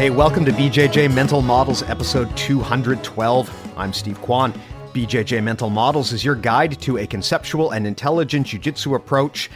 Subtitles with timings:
[0.00, 3.72] Hey, welcome to BJJ Mental Models, episode 212.
[3.76, 4.54] I'm Steve Kwan.
[4.94, 9.50] BJJ Mental Models is your guide to a conceptual and intelligent jiu-jitsu approach.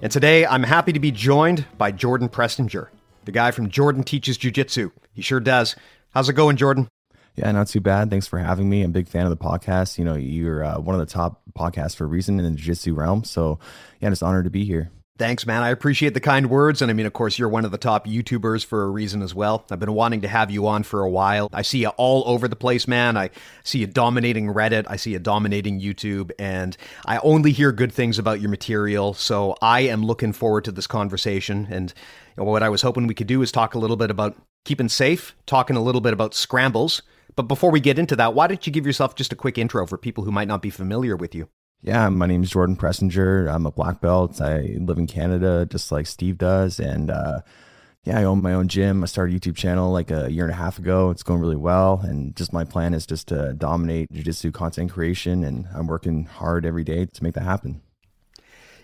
[0.00, 2.90] And today I'm happy to be joined by Jordan Preisinger,
[3.24, 4.92] the guy from Jordan Teaches Jiu-Jitsu.
[5.14, 5.74] He sure does.
[6.10, 6.86] How's it going, Jordan?
[7.34, 8.08] Yeah, not too bad.
[8.08, 8.84] Thanks for having me.
[8.84, 9.98] I'm a big fan of the podcast.
[9.98, 12.94] You know, you're uh, one of the top podcasts for a reason in the jiu-jitsu
[12.94, 13.24] realm.
[13.24, 13.58] So,
[13.98, 14.92] yeah, just honored to be here.
[15.18, 15.64] Thanks, man.
[15.64, 16.80] I appreciate the kind words.
[16.80, 19.34] And I mean, of course, you're one of the top YouTubers for a reason as
[19.34, 19.64] well.
[19.68, 21.48] I've been wanting to have you on for a while.
[21.52, 23.16] I see you all over the place, man.
[23.16, 23.30] I
[23.64, 24.84] see you dominating Reddit.
[24.88, 26.30] I see you dominating YouTube.
[26.38, 29.12] And I only hear good things about your material.
[29.12, 31.66] So I am looking forward to this conversation.
[31.68, 31.92] And
[32.36, 34.36] you know, what I was hoping we could do is talk a little bit about
[34.64, 37.02] keeping safe, talking a little bit about scrambles.
[37.34, 39.84] But before we get into that, why don't you give yourself just a quick intro
[39.84, 41.48] for people who might not be familiar with you?
[41.80, 43.52] Yeah, my name is Jordan Preisinger.
[43.52, 44.40] I'm a black belt.
[44.40, 46.80] I live in Canada just like Steve does.
[46.80, 47.40] And uh,
[48.02, 49.04] yeah, I own my own gym.
[49.04, 51.10] I started a YouTube channel like a year and a half ago.
[51.10, 52.00] It's going really well.
[52.02, 55.44] And just my plan is just to dominate jiu-jitsu content creation.
[55.44, 57.80] And I'm working hard every day to make that happen.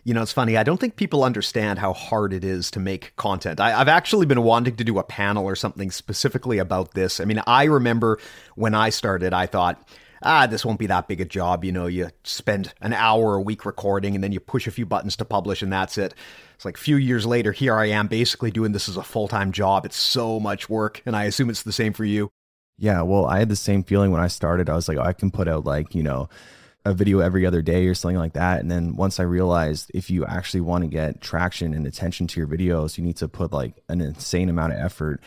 [0.04, 0.56] You know, it's funny.
[0.56, 3.58] I don't think people understand how hard it is to make content.
[3.58, 7.18] I, have actually been wanting to do a panel or something specifically about this.
[7.20, 8.20] I mean, I remember
[8.54, 9.82] when I started, I thought,
[10.24, 11.64] ah, this won't be that big a job.
[11.64, 14.86] You know, you spend an hour a week recording and then you push a few
[14.86, 16.14] buttons to publish and that's it.
[16.54, 19.28] It's like a few years later, here I am basically doing this as a full
[19.28, 19.84] time job.
[19.84, 21.02] It's so much work.
[21.06, 22.30] And I assume it's the same for you.
[22.78, 23.02] Yeah.
[23.02, 24.68] Well, I had the same feeling when I started.
[24.68, 26.28] I was like, oh, I can put out like, you know,
[26.84, 28.60] a video every other day or something like that.
[28.60, 32.40] And then once I realized if you actually want to get traction and attention to
[32.40, 35.22] your videos, you need to put like an insane amount of effort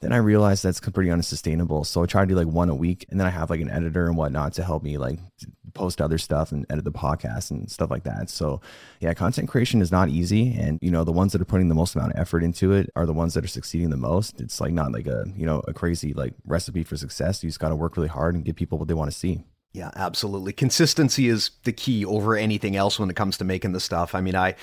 [0.00, 1.84] then I realized that's pretty unsustainable.
[1.84, 3.70] So I try to do like one a week, and then I have like an
[3.70, 5.18] editor and whatnot to help me like
[5.72, 8.30] post other stuff and edit the podcast and stuff like that.
[8.30, 8.60] So
[9.00, 11.74] yeah, content creation is not easy, and you know the ones that are putting the
[11.74, 14.40] most amount of effort into it are the ones that are succeeding the most.
[14.40, 17.42] It's like not like a you know a crazy like recipe for success.
[17.42, 19.44] You just got to work really hard and give people what they want to see.
[19.74, 20.52] Yeah, absolutely.
[20.52, 24.14] Consistency is the key over anything else when it comes to making the stuff.
[24.14, 24.54] I mean, I,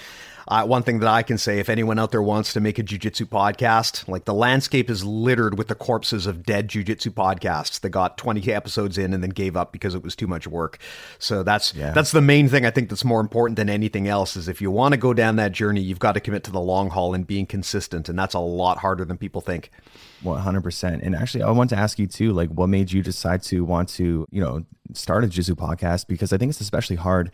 [0.48, 2.84] I one thing that I can say, if anyone out there wants to make a
[2.84, 7.90] jujitsu podcast, like the landscape is littered with the corpses of dead jujitsu podcasts that
[7.90, 10.78] got 20 episodes in and then gave up because it was too much work.
[11.20, 11.92] So that's yeah.
[11.92, 14.72] that's the main thing I think that's more important than anything else is if you
[14.72, 17.28] want to go down that journey, you've got to commit to the long haul and
[17.28, 19.72] being consistent, and that's a lot harder than people think.
[20.24, 21.02] 100%.
[21.04, 23.90] And actually, I want to ask you too, like, what made you decide to want
[23.90, 26.08] to, you know, start a Jiu podcast?
[26.08, 27.32] Because I think it's especially hard.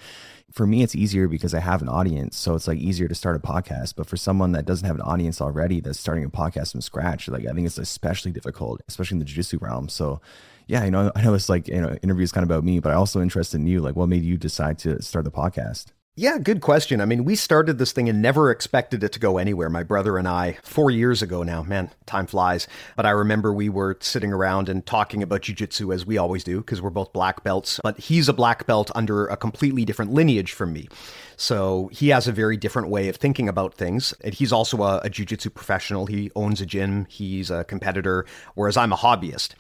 [0.52, 2.38] For me, it's easier because I have an audience.
[2.38, 3.96] So it's like easier to start a podcast.
[3.96, 7.28] But for someone that doesn't have an audience already, that's starting a podcast from scratch,
[7.28, 9.90] like, I think it's especially difficult, especially in the Jiu Jitsu realm.
[9.90, 10.22] So,
[10.68, 12.92] yeah, you know, I know it's like, you know, interviews kind of about me, but
[12.92, 13.82] I also interested in you.
[13.82, 15.88] Like, what made you decide to start the podcast?
[16.20, 17.00] Yeah, good question.
[17.00, 19.70] I mean, we started this thing and never expected it to go anywhere.
[19.70, 22.68] My brother and I, four years ago now, man, time flies.
[22.96, 26.58] But I remember we were sitting around and talking about jujitsu as we always do,
[26.58, 27.80] because we're both black belts.
[27.84, 30.88] But he's a black belt under a completely different lineage from me.
[31.38, 34.14] So he has a very different way of thinking about things.
[34.22, 36.08] And he's also a, a jujitsu professional.
[36.08, 38.26] He owns a gym, he's a competitor,
[38.56, 39.52] whereas I'm a hobbyist.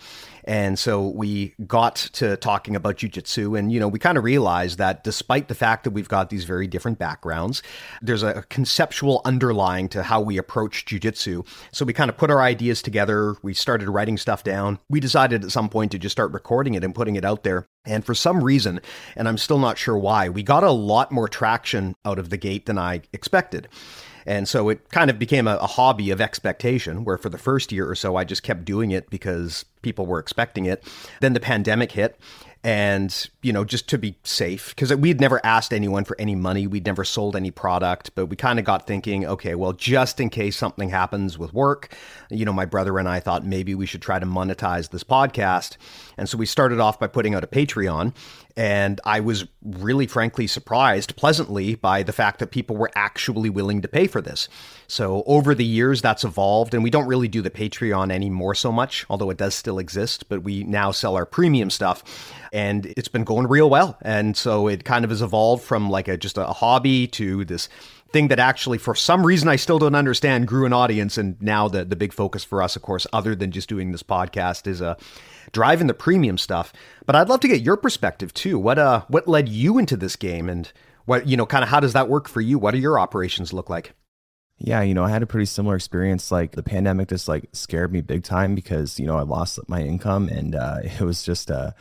[0.47, 4.77] And so we got to talking about jujitsu, and you know, we kind of realized
[4.77, 7.61] that despite the fact that we've got these very different backgrounds,
[8.01, 11.45] there's a conceptual underlying to how we approach jujitsu.
[11.73, 13.35] So we kind of put our ideas together.
[13.43, 14.79] We started writing stuff down.
[14.89, 17.67] We decided at some point to just start recording it and putting it out there.
[17.87, 18.81] And for some reason,
[19.15, 22.37] and I'm still not sure why, we got a lot more traction out of the
[22.37, 23.67] gate than I expected.
[24.27, 27.71] And so it kind of became a, a, hobby of expectation, where for the first
[27.71, 30.83] year or so, I just kept doing it because people were expecting it.
[31.21, 32.19] Then the pandemic hit.
[32.63, 36.35] And, you know, just to be safe, because we had never asked anyone for any
[36.35, 36.67] money.
[36.67, 40.29] We'd never sold any product, but we kind of got thinking, okay, well, just in
[40.29, 41.95] case something happens with work,
[42.29, 45.77] you know, my brother and I thought maybe we should try to monetize this podcast.
[46.17, 48.13] And so we started off by putting out a Patreon.
[48.55, 53.81] And I was really, frankly, surprised pleasantly by the fact that people were actually willing
[53.83, 54.49] to pay for this.
[54.87, 58.71] So over the years, that's evolved, and we don't really do the Patreon anymore so
[58.71, 60.27] much, although it does still exist.
[60.27, 62.03] But we now sell our premium stuff,
[62.51, 63.97] and it's been going real well.
[64.01, 67.69] And so it kind of has evolved from like a just a hobby to this
[68.11, 71.17] thing that actually, for some reason, I still don't understand, grew an audience.
[71.17, 74.03] And now the the big focus for us, of course, other than just doing this
[74.03, 74.95] podcast, is a uh,
[75.51, 76.73] driving the premium stuff.
[77.05, 78.59] But I'd love to get your perspective too.
[78.59, 80.71] What uh what led you into this game and
[81.05, 82.59] what you know kind of how does that work for you?
[82.59, 83.93] What do your operations look like?
[84.59, 86.31] Yeah, you know, I had a pretty similar experience.
[86.31, 89.81] Like the pandemic just like scared me big time because, you know, I lost my
[89.81, 91.71] income and uh, it was just uh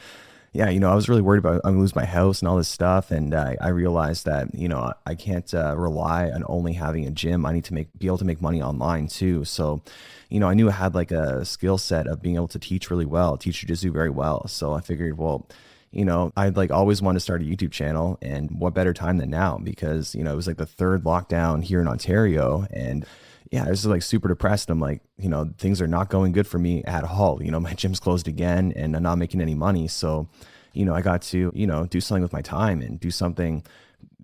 [0.52, 2.56] yeah, you know, I was really worried about I'm gonna lose my house and all
[2.56, 6.72] this stuff, and uh, I realized that you know I can't uh, rely on only
[6.72, 7.44] having a gym.
[7.44, 9.44] I need to make be able to make money online too.
[9.44, 9.82] So,
[10.30, 12.90] you know, I knew I had like a skill set of being able to teach
[12.90, 14.48] really well, teach jujitsu very well.
[14.48, 15.46] So I figured, well,
[15.90, 19.18] you know, I'd like always want to start a YouTube channel, and what better time
[19.18, 19.58] than now?
[19.58, 23.04] Because you know it was like the third lockdown here in Ontario, and
[23.50, 24.70] yeah, I was like super depressed.
[24.70, 27.42] I'm like, you know, things are not going good for me at all.
[27.42, 29.88] You know, my gym's closed again, and I'm not making any money.
[29.88, 30.28] So,
[30.72, 33.64] you know, I got to you know do something with my time and do something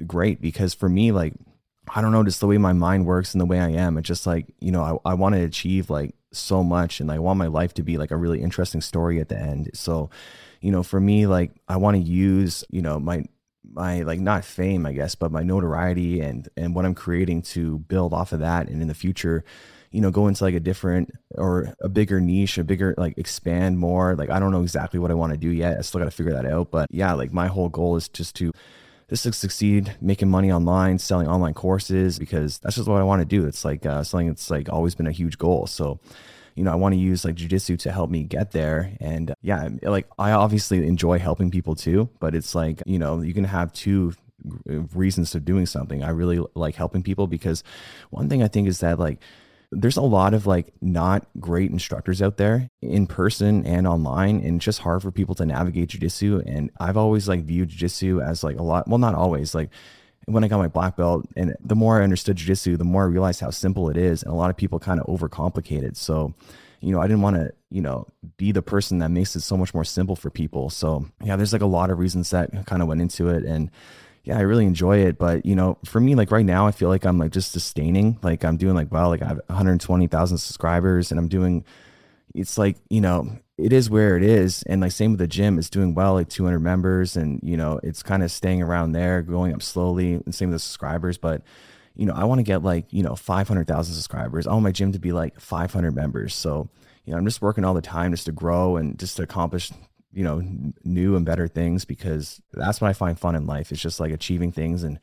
[0.07, 1.35] great because for me, like
[1.95, 3.99] I don't know, just the way my mind works and the way I am.
[3.99, 7.19] It's just like, you know, I, I want to achieve like so much and I
[7.19, 9.71] want my life to be like a really interesting story at the end.
[9.75, 10.11] So,
[10.61, 13.25] you know, for me, like I want to use, you know, my
[13.71, 17.79] my like not fame, I guess, but my notoriety and and what I'm creating to
[17.79, 19.45] build off of that and in the future,
[19.91, 23.79] you know, go into like a different or a bigger niche, a bigger like expand
[23.79, 24.15] more.
[24.17, 25.79] Like I don't know exactly what I want to do yet.
[25.79, 26.71] I still got to figure that out.
[26.71, 28.53] But yeah, like my whole goal is just to
[29.09, 33.21] just to succeed making money online, selling online courses, because that's just what I want
[33.21, 33.47] to do.
[33.47, 35.67] It's like uh, something that's like always been a huge goal.
[35.67, 36.01] So,
[36.55, 38.97] you know, I want to use like jujitsu to help me get there.
[39.01, 43.21] And uh, yeah, like I obviously enjoy helping people too, but it's like, you know,
[43.21, 44.13] you can have two
[44.95, 46.03] reasons to doing something.
[46.03, 47.63] I really like helping people because
[48.11, 49.21] one thing I think is that like
[49.73, 54.57] there's a lot of like not great instructors out there in person and online and
[54.57, 58.45] it's just hard for people to navigate jiu-jitsu and i've always like viewed jiu-jitsu as
[58.45, 59.71] like a lot well not always like
[60.27, 63.07] when i got my black belt and the more i understood jiu-jitsu the more i
[63.07, 66.35] realized how simple it is and a lot of people kind of overcomplicate it so
[66.81, 69.57] you know i didn't want to you know be the person that makes it so
[69.57, 72.83] much more simple for people so yeah there's like a lot of reasons that kind
[72.83, 73.71] of went into it and
[74.25, 75.19] yeah, I really enjoy it.
[75.19, 78.19] But you know, for me, like right now, I feel like I'm like just sustaining.
[78.23, 81.65] Like I'm doing like well, like I have 120,000 subscribers, and I'm doing.
[82.35, 85.59] It's like you know, it is where it is, and like same with the gym,
[85.59, 89.23] it's doing well, like 200 members, and you know, it's kind of staying around there,
[89.23, 91.19] going up slowly, and same with the subscribers.
[91.19, 91.43] But
[91.95, 94.47] you know, I want to get like you know 500,000 subscribers.
[94.47, 96.35] I want my gym to be like 500 members.
[96.35, 96.69] So
[97.05, 99.71] you know, I'm just working all the time just to grow and just to accomplish
[100.13, 100.43] you know
[100.85, 103.73] new and better things because that's what I find fun in life.
[103.73, 104.99] It's just like achieving things and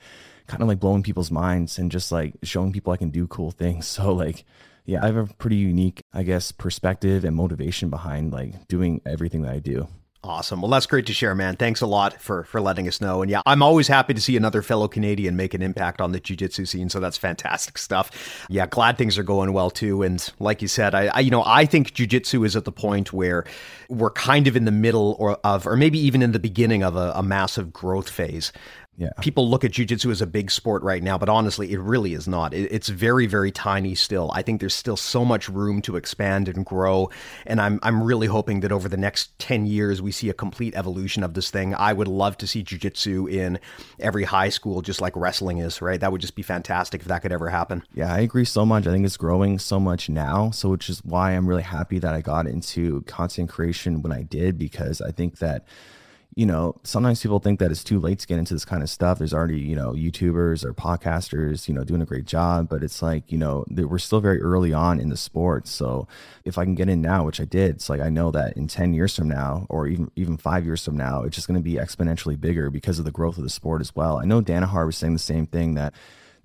[0.47, 3.51] kind of like blowing people's minds and just like showing people I can do cool
[3.51, 3.87] things.
[3.99, 4.45] So like
[4.89, 9.43] yeah, I have a pretty unique, I guess, perspective and motivation behind like doing everything
[9.43, 9.87] that I do.
[10.21, 10.61] Awesome.
[10.61, 11.55] Well, that's great to share, man.
[11.55, 13.21] Thanks a lot for for letting us know.
[13.21, 16.19] And yeah, I'm always happy to see another fellow Canadian make an impact on the
[16.19, 16.89] jiu-jitsu scene.
[16.89, 18.45] So that's fantastic stuff.
[18.49, 20.01] Yeah, glad things are going well too.
[20.01, 23.13] And like you said, I, I you know I think jiu-jitsu is at the point
[23.13, 23.45] where
[23.87, 26.97] we're kind of in the middle or of, or maybe even in the beginning of
[26.97, 28.51] a, a massive growth phase.
[28.99, 29.11] Yeah.
[29.21, 32.27] People look at jujitsu as a big sport right now, but honestly, it really is
[32.27, 32.53] not.
[32.53, 34.29] It, it's very, very tiny still.
[34.33, 37.09] I think there's still so much room to expand and grow.
[37.47, 40.75] And I'm, I'm really hoping that over the next 10 years, we see a complete
[40.75, 41.73] evolution of this thing.
[41.73, 43.59] I would love to see jujitsu in
[44.01, 46.01] every high school, just like wrestling is, right?
[46.01, 47.83] That would just be fantastic if that could ever happen.
[47.93, 48.85] Yeah, I agree so much.
[48.85, 50.51] I think it's growing so much now.
[50.51, 54.23] So, which is why I'm really happy that I got into content creation when I
[54.23, 55.63] did, because I think that
[56.35, 58.89] you know, sometimes people think that it's too late to get into this kind of
[58.89, 59.17] stuff.
[59.17, 63.01] There's already, you know, YouTubers or podcasters, you know, doing a great job, but it's
[63.01, 65.67] like, you know, we're still very early on in the sport.
[65.67, 66.07] So
[66.45, 68.67] if I can get in now, which I did, it's like I know that in
[68.67, 71.63] 10 years from now, or even even five years from now, it's just going to
[71.63, 74.17] be exponentially bigger because of the growth of the sport as well.
[74.17, 75.93] I know Danaher was saying the same thing that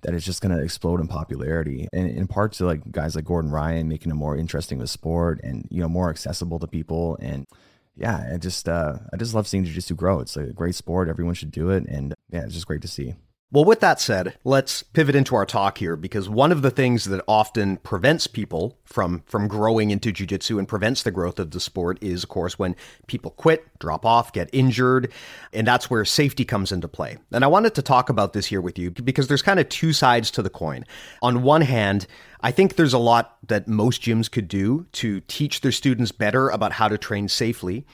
[0.01, 3.25] that it's just going to explode in popularity and in part to like guys like
[3.25, 6.67] Gordon Ryan making it more interesting of a sport and you know more accessible to
[6.67, 7.47] people and
[7.95, 10.19] yeah, I just uh, I just love seeing jiu-jitsu grow.
[10.19, 11.07] It's a great sport.
[11.07, 13.15] Everyone should do it, and yeah, it's just great to see.
[13.51, 17.05] Well, with that said, let's pivot into our talk here because one of the things
[17.05, 21.59] that often prevents people from from growing into jiu-jitsu and prevents the growth of the
[21.59, 22.75] sport is of course when
[23.05, 25.13] people quit, drop off, get injured,
[25.53, 27.17] and that's where safety comes into play.
[27.31, 29.93] And I wanted to talk about this here with you because there's kind of two
[29.93, 30.83] sides to the coin.
[31.21, 32.07] On one hand,
[32.41, 36.49] I think there's a lot that most gyms could do to teach their students better
[36.49, 37.85] about how to train safely.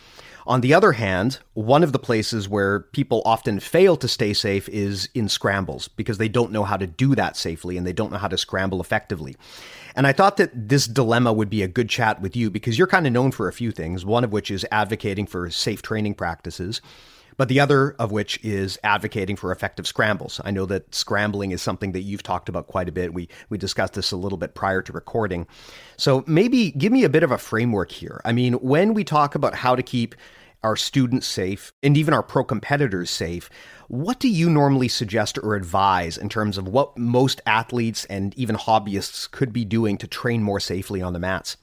[0.47, 4.67] On the other hand, one of the places where people often fail to stay safe
[4.69, 8.11] is in scrambles because they don't know how to do that safely and they don't
[8.11, 9.35] know how to scramble effectively.
[9.95, 12.87] And I thought that this dilemma would be a good chat with you because you're
[12.87, 16.15] kind of known for a few things, one of which is advocating for safe training
[16.15, 16.81] practices
[17.37, 20.41] but the other of which is advocating for effective scrambles.
[20.43, 23.13] I know that scrambling is something that you've talked about quite a bit.
[23.13, 25.47] We we discussed this a little bit prior to recording.
[25.97, 28.21] So maybe give me a bit of a framework here.
[28.25, 30.15] I mean, when we talk about how to keep
[30.63, 33.49] our students safe and even our pro competitors safe,
[33.87, 38.55] what do you normally suggest or advise in terms of what most athletes and even
[38.55, 41.57] hobbyists could be doing to train more safely on the mats?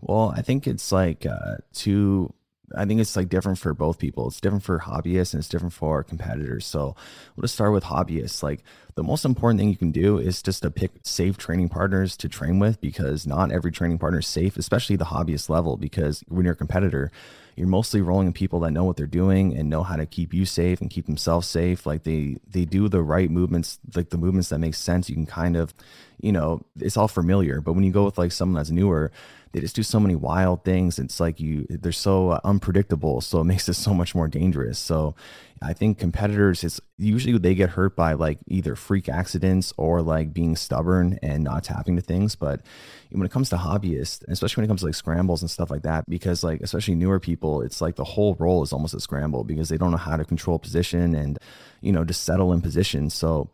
[0.00, 2.32] Well, I think it's like uh, to
[2.76, 4.28] I think it's like different for both people.
[4.28, 6.66] It's different for hobbyists and it's different for competitors.
[6.66, 6.94] So
[7.34, 8.42] we'll just start with hobbyists.
[8.42, 8.62] Like
[8.94, 12.28] the most important thing you can do is just to pick safe training partners to
[12.28, 15.76] train with because not every training partner is safe, especially the hobbyist level.
[15.76, 17.10] Because when you're a competitor,
[17.56, 20.32] you're mostly rolling in people that know what they're doing and know how to keep
[20.32, 21.86] you safe and keep themselves safe.
[21.86, 25.08] Like they they do the right movements, like the movements that make sense.
[25.08, 25.74] You can kind of,
[26.20, 27.60] you know, it's all familiar.
[27.60, 29.12] But when you go with like someone that's newer,
[29.52, 30.98] they just do so many wild things.
[30.98, 33.20] It's like you, they're so uh, unpredictable.
[33.20, 34.78] So it makes it so much more dangerous.
[34.78, 35.14] So
[35.60, 40.32] I think competitors, it's usually they get hurt by like either freak accidents or like
[40.32, 42.36] being stubborn and not tapping to things.
[42.36, 42.62] But
[43.10, 45.82] when it comes to hobbyists, especially when it comes to like scrambles and stuff like
[45.82, 49.44] that, because like especially newer people, it's like the whole role is almost a scramble
[49.44, 51.38] because they don't know how to control position and,
[51.80, 53.10] you know, just settle in position.
[53.10, 53.50] So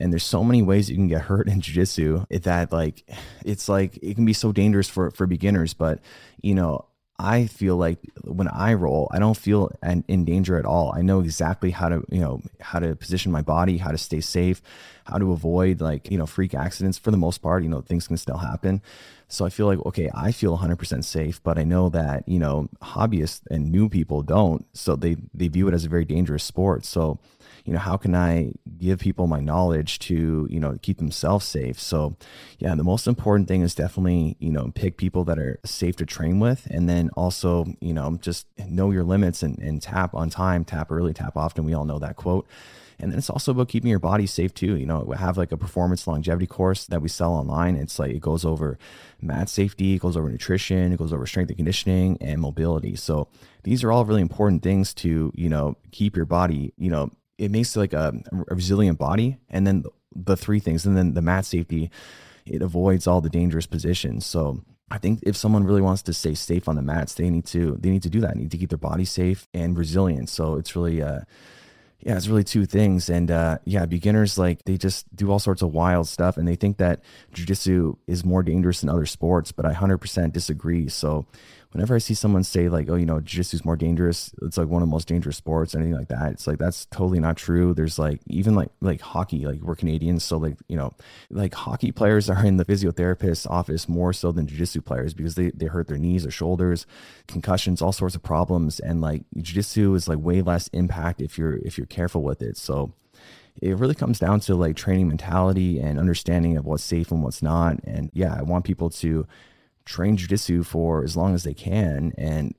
[0.00, 3.04] and there's so many ways you can get hurt in jiu-jitsu that like
[3.44, 6.00] it's like it can be so dangerous for for beginners but
[6.42, 6.86] you know
[7.18, 10.92] I feel like when I roll, I don't feel in danger at all.
[10.94, 14.20] I know exactly how to, you know, how to position my body, how to stay
[14.20, 14.60] safe,
[15.04, 18.06] how to avoid like, you know, freak accidents for the most part, you know, things
[18.06, 18.82] can still happen.
[19.28, 22.68] So I feel like, okay, I feel 100% safe, but I know that, you know,
[22.82, 24.66] hobbyists and new people don't.
[24.74, 26.84] So they, they view it as a very dangerous sport.
[26.84, 27.18] So
[27.66, 31.80] you know, how can I give people my knowledge to, you know, keep themselves safe?
[31.80, 32.16] So,
[32.58, 36.06] yeah, the most important thing is definitely, you know, pick people that are safe to
[36.06, 36.66] train with.
[36.70, 40.92] And then also, you know, just know your limits and, and tap on time, tap
[40.92, 41.64] early, tap often.
[41.64, 42.46] We all know that quote.
[42.98, 44.76] And then it's also about keeping your body safe too.
[44.76, 47.76] You know, we have like a performance longevity course that we sell online.
[47.76, 48.78] It's like it goes over
[49.20, 52.96] mat safety, it goes over nutrition, it goes over strength and conditioning and mobility.
[52.96, 53.28] So
[53.64, 57.50] these are all really important things to, you know, keep your body, you know, it
[57.50, 58.12] makes like a,
[58.48, 59.38] a resilient body.
[59.50, 61.90] And then the three things, and then the mat safety,
[62.46, 64.24] it avoids all the dangerous positions.
[64.24, 67.46] So I think if someone really wants to stay safe on the mats, they need
[67.46, 68.34] to they need to do that.
[68.34, 70.28] They need to keep their body safe and resilient.
[70.28, 71.20] So it's really uh
[71.98, 73.10] yeah, it's really two things.
[73.10, 76.54] And uh yeah, beginners like they just do all sorts of wild stuff and they
[76.54, 77.00] think that
[77.32, 80.88] jiu-jitsu is more dangerous than other sports, but I 100% disagree.
[80.88, 81.26] So
[81.72, 84.68] whenever I see someone say like, oh, you know, jiu-jitsu is more dangerous, it's like
[84.68, 86.32] one of the most dangerous sports, anything like that.
[86.32, 87.74] It's like that's totally not true.
[87.74, 90.94] There's like even like like hockey, like we're Canadians, so like you know,
[91.30, 95.50] like hockey players are in the physiotherapist's office more so than jiu-jitsu players because they
[95.50, 96.86] they hurt their knees or shoulders,
[97.26, 101.56] concussions, all sorts of problems, and like jiu-jitsu is like way less impact if you're
[101.58, 102.56] if you're careful with it.
[102.56, 102.92] So
[103.62, 107.42] it really comes down to like training mentality and understanding of what's safe and what's
[107.42, 107.80] not.
[107.84, 109.26] And yeah, I want people to
[109.86, 112.54] train jujitsu for as long as they can and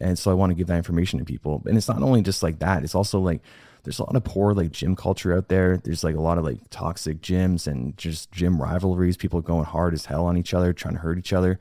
[0.00, 1.62] and so I want to give that information to people.
[1.66, 3.40] And it's not only just like that, it's also like
[3.82, 5.78] there's a lot of poor like gym culture out there.
[5.78, 9.94] There's like a lot of like toxic gyms and just gym rivalries, people going hard
[9.94, 11.58] as hell on each other, trying to hurt each other.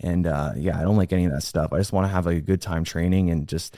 [0.00, 1.72] And uh, yeah, I don't like any of that stuff.
[1.72, 3.76] I just want to have like a good time training and just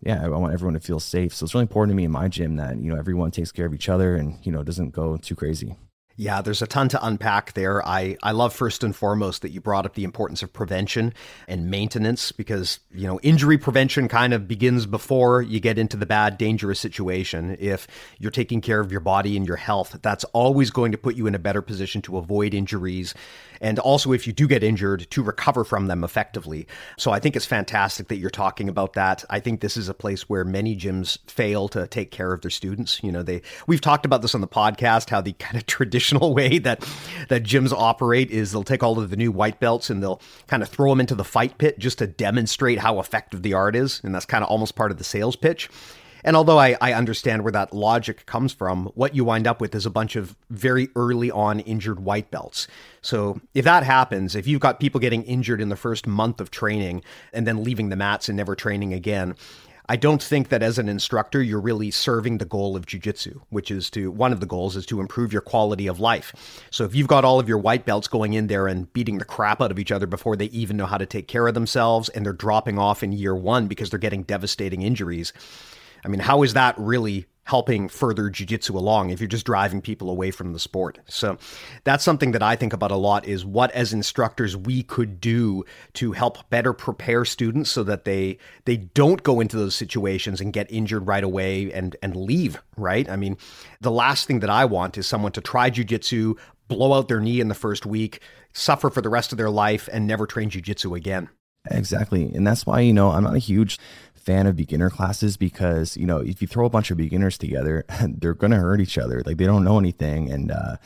[0.00, 1.32] yeah, I want everyone to feel safe.
[1.32, 3.66] So it's really important to me in my gym that, you know, everyone takes care
[3.66, 5.76] of each other and, you know, doesn't go too crazy.
[6.16, 7.86] Yeah, there's a ton to unpack there.
[7.86, 11.14] I, I love first and foremost that you brought up the importance of prevention
[11.48, 16.06] and maintenance because, you know, injury prevention kind of begins before you get into the
[16.06, 17.56] bad, dangerous situation.
[17.58, 17.86] If
[18.18, 21.26] you're taking care of your body and your health, that's always going to put you
[21.26, 23.14] in a better position to avoid injuries
[23.62, 26.66] and also if you do get injured to recover from them effectively.
[26.98, 29.24] So I think it's fantastic that you're talking about that.
[29.30, 32.50] I think this is a place where many gyms fail to take care of their
[32.50, 33.02] students.
[33.02, 36.01] You know, they we've talked about this on the podcast how the kind of traditional
[36.32, 36.80] way that
[37.28, 40.62] that gyms operate is they'll take all of the new white belts and they'll kind
[40.62, 44.00] of throw them into the fight pit just to demonstrate how effective the art is,
[44.02, 45.68] and that's kind of almost part of the sales pitch.
[46.24, 49.74] And although I, I understand where that logic comes from, what you wind up with
[49.74, 52.68] is a bunch of very early on injured white belts.
[53.00, 56.50] So if that happens, if you've got people getting injured in the first month of
[56.50, 59.34] training and then leaving the mats and never training again,
[59.88, 63.70] I don't think that as an instructor, you're really serving the goal of jujitsu, which
[63.70, 66.32] is to one of the goals is to improve your quality of life.
[66.70, 69.24] So if you've got all of your white belts going in there and beating the
[69.24, 72.08] crap out of each other before they even know how to take care of themselves
[72.10, 75.32] and they're dropping off in year one because they're getting devastating injuries,
[76.04, 80.08] I mean, how is that really helping further jiu-jitsu along if you're just driving people
[80.08, 80.98] away from the sport.
[81.06, 81.38] So
[81.84, 85.64] that's something that I think about a lot is what as instructors we could do
[85.94, 90.52] to help better prepare students so that they they don't go into those situations and
[90.52, 93.08] get injured right away and and leave, right?
[93.08, 93.36] I mean,
[93.80, 96.36] the last thing that I want is someone to try jiu-jitsu,
[96.68, 98.20] blow out their knee in the first week,
[98.52, 101.28] suffer for the rest of their life and never train jiu-jitsu again.
[101.70, 102.32] Exactly.
[102.34, 103.78] And that's why, you know, I'm not a huge
[104.24, 107.84] fan of beginner classes because you know if you throw a bunch of beginners together
[108.08, 109.22] they're going to hurt each other.
[109.24, 110.76] Like they don't know anything and uh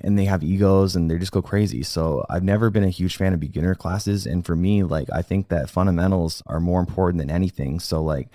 [0.00, 1.82] and they have egos and they just go crazy.
[1.82, 4.26] So i've never been a huge fan of beginner classes.
[4.26, 7.80] And for me like i think that fundamentals are more important than anything.
[7.80, 8.28] So like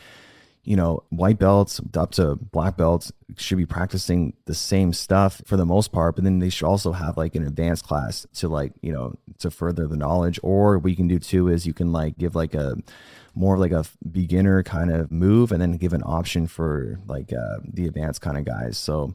[0.64, 5.58] you know, white belts up to black belts should be practicing the same stuff for
[5.58, 8.72] the most part, but then they should also have like an advanced class to like,
[8.82, 10.40] you know, to further the knowledge.
[10.42, 12.78] Or what you can do too is you can like give like a
[13.36, 17.58] more like a beginner kind of move and then give an option for like uh,
[17.64, 18.78] the advanced kind of guys.
[18.78, 19.14] So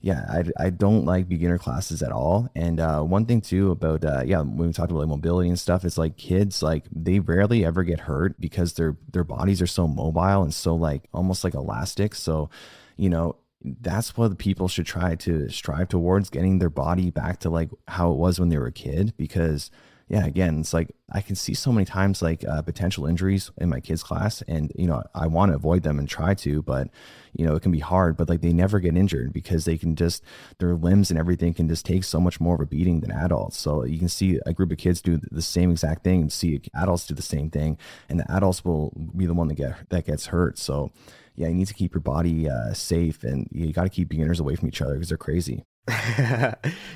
[0.00, 2.48] yeah, I, I don't like beginner classes at all.
[2.54, 5.58] And uh, one thing too about uh, yeah, when we talked about like mobility and
[5.58, 9.66] stuff, it's like kids like they rarely ever get hurt because their their bodies are
[9.66, 12.14] so mobile and so like almost like elastic.
[12.14, 12.48] So
[12.96, 13.36] you know
[13.80, 18.12] that's what people should try to strive towards getting their body back to like how
[18.12, 19.70] it was when they were a kid because
[20.08, 23.68] yeah, again, it's like I can see so many times like uh, potential injuries in
[23.68, 26.88] my kids' class, and you know I want to avoid them and try to, but
[27.34, 28.16] you know it can be hard.
[28.16, 30.22] But like they never get injured because they can just
[30.58, 33.58] their limbs and everything can just take so much more of a beating than adults.
[33.58, 36.58] So you can see a group of kids do the same exact thing, and see
[36.74, 37.76] adults do the same thing,
[38.08, 40.58] and the adults will be the one that get that gets hurt.
[40.58, 40.90] So
[41.36, 44.40] yeah, you need to keep your body uh, safe, and you got to keep beginners
[44.40, 45.64] away from each other because they're crazy.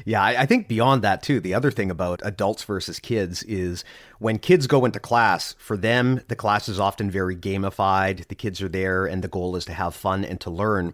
[0.05, 3.85] yeah, I, I, think beyond that too, the other thing about adults versus kids is
[4.19, 8.29] when kids go into class, for them, the class is often very gamified.
[8.29, 10.93] The kids are there and the goal is to have fun and to learn.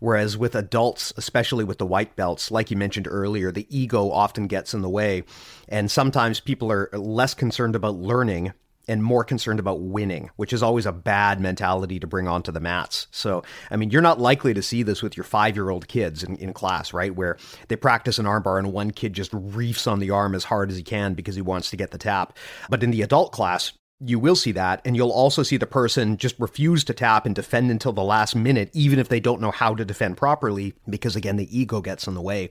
[0.00, 4.46] Whereas with adults, especially with the white belts, like you mentioned earlier, the ego often
[4.46, 5.24] gets in the way.
[5.68, 8.52] And sometimes people are less concerned about learning
[8.90, 12.58] and more concerned about winning, which is always a bad mentality to bring onto the
[12.58, 13.06] mats.
[13.12, 16.24] So, I mean, you're not likely to see this with your five year old kids
[16.24, 17.14] in, in class, right?
[17.14, 20.70] Where they practice an armbar and one kid just reefs on the arm as hard
[20.70, 22.36] as he can because he wants to get the tap.
[22.68, 23.72] But in the adult class,
[24.02, 27.34] you will see that, and you'll also see the person just refuse to tap and
[27.34, 31.16] defend until the last minute, even if they don't know how to defend properly, because
[31.16, 32.48] again, the ego gets in the way.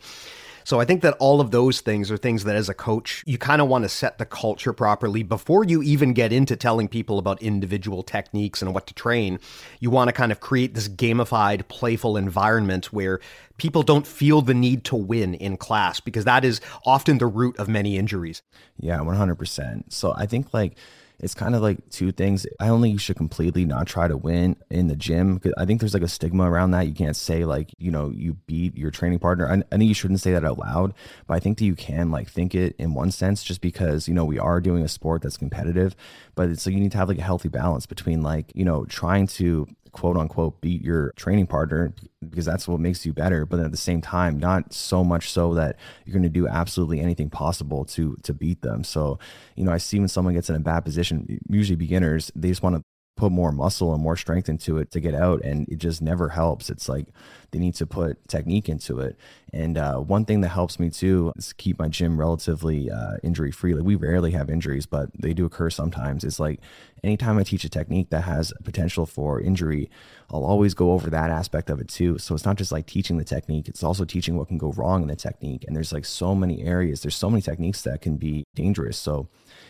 [0.63, 3.37] So I think that all of those things are things that as a coach, you
[3.37, 7.17] kind of want to set the culture properly before you even get into telling people
[7.17, 9.39] about individual techniques and what to train.
[9.79, 13.19] You want to kind of create this gamified, playful environment where
[13.57, 17.57] people don't feel the need to win in class because that is often the root
[17.57, 18.41] of many injuries.
[18.79, 19.91] Yeah, 100%.
[19.91, 20.75] So I think like
[21.19, 22.45] it's kind of like two things.
[22.59, 25.41] I you should completely not try to win in the gym.
[25.57, 26.87] I think there's like a stigma around that.
[26.87, 29.49] You can't say like, you know, you beat your training partner.
[29.49, 30.93] I, I think you shouldn't say that out loud,
[31.27, 34.13] but I think that you can like think it in one sense just because, you
[34.13, 35.95] know, we are doing a sport that's competitive,
[36.35, 38.85] but it's like you need to have like a healthy balance between like, you know,
[38.85, 41.93] trying to quote unquote beat your training partner
[42.27, 43.45] because that's what makes you better.
[43.45, 46.99] But at the same time not so much so that you're going to do absolutely
[46.99, 48.83] anything possible to to beat them.
[48.83, 49.19] So
[49.55, 52.63] you know i see when someone gets in a bad position usually beginners they just
[52.63, 52.83] want to
[53.19, 56.29] put more muscle and more strength into it to get out and it just never
[56.29, 56.69] helps.
[56.69, 57.07] It's like
[57.51, 59.17] they need to put technique into it.
[59.51, 63.51] And uh, one thing that helps me too is keep my gym relatively uh, injury
[63.51, 66.23] free like we rarely have injuries but they do occur sometimes.
[66.23, 66.61] It's like
[67.03, 69.89] anytime i teach a technique that has potential for injury
[70.31, 72.17] i'll always go over that aspect of it too.
[72.17, 75.01] So it's not just like teaching the technique it's also teaching what can go wrong
[75.01, 75.65] in the technique.
[75.67, 78.97] And there's like so many areas there's so many techniques that can be dangerous.
[78.97, 79.27] So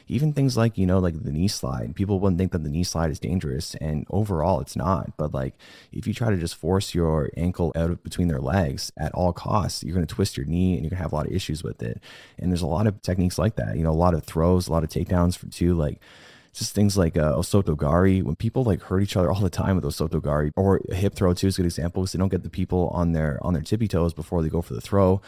[0.09, 2.83] even things like you know like the knee slide people wouldn't think that the knee
[2.83, 5.53] slide is dangerous and overall it's not but like
[5.91, 9.83] if you try to just force your ankle out between their legs at all costs
[9.83, 11.63] you're going to twist your knee and you're going to have a lot of issues
[11.63, 12.01] with it.
[12.37, 14.71] And there's a lot of techniques like that you know a lot of throws a
[14.71, 15.99] lot of takedowns for too like
[16.53, 19.85] just things like uh, osotogari when people like hurt each other all the time with
[19.85, 22.49] osotogari or a hip throw too is a good example because they don't get the
[22.49, 25.21] people on their on their tippy toes before they go for the throw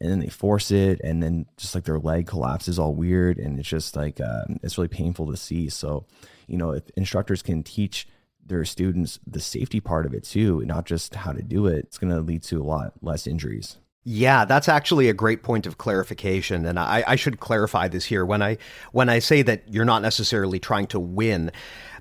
[0.00, 3.58] and then they force it and then just like their leg collapses all weird and
[3.58, 6.06] it's just like um, it's really painful to see so
[6.46, 8.06] you know if instructors can teach
[8.48, 11.98] their students the safety part of it too, not just how to do it, it's
[11.98, 13.78] going to lead to a lot less injuries.
[14.10, 18.24] Yeah, that's actually a great point of clarification, and I, I, should clarify this here.
[18.24, 18.56] When I
[18.92, 21.52] when I say that you're not necessarily trying to win,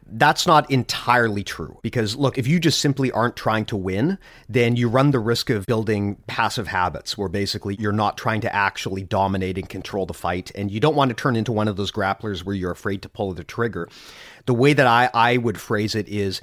[0.05, 4.17] that's not entirely true because look, if you just simply aren't trying to win,
[4.47, 8.55] then you run the risk of building passive habits where basically you're not trying to
[8.55, 11.75] actually dominate and control the fight, and you don't want to turn into one of
[11.75, 13.89] those grapplers where you're afraid to pull the trigger.
[14.45, 16.39] The way that I, I would phrase it is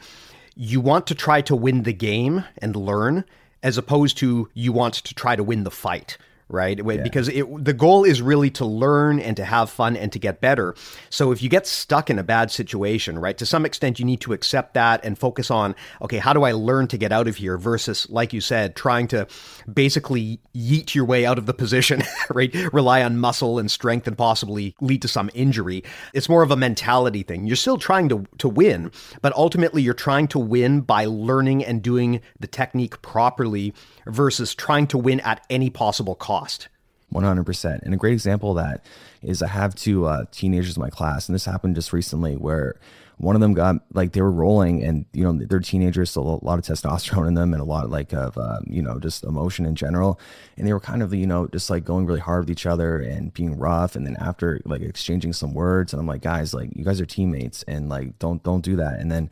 [0.54, 3.24] you want to try to win the game and learn
[3.64, 6.16] as opposed to you want to try to win the fight
[6.48, 6.78] right?
[6.78, 7.02] Yeah.
[7.02, 10.40] Because it, the goal is really to learn and to have fun and to get
[10.40, 10.74] better.
[11.10, 14.20] So if you get stuck in a bad situation, right, to some extent you need
[14.22, 17.36] to accept that and focus on, okay, how do I learn to get out of
[17.36, 19.26] here versus, like you said, trying to
[19.72, 22.54] basically yeet your way out of the position, right?
[22.72, 25.82] Rely on muscle and strength and possibly lead to some injury.
[26.12, 27.46] It's more of a mentality thing.
[27.46, 31.82] You're still trying to, to win, but ultimately you're trying to win by learning and
[31.82, 33.72] doing the technique properly
[34.06, 36.33] versus trying to win at any possible cost.
[37.12, 37.82] 100%.
[37.82, 38.84] And a great example of that
[39.22, 42.76] is I have two uh, teenagers in my class, and this happened just recently where
[43.18, 46.44] one of them got like they were rolling and you know they're teenagers so a
[46.44, 49.64] lot of testosterone in them and a lot like of uh, you know just emotion
[49.66, 50.18] in general.
[50.56, 52.98] And they were kind of you know just like going really hard with each other
[52.98, 53.94] and being rough.
[53.94, 57.06] And then after like exchanging some words and i'm like guys like you guys are
[57.06, 58.98] teammates and like don't don't do that.
[58.98, 59.30] And then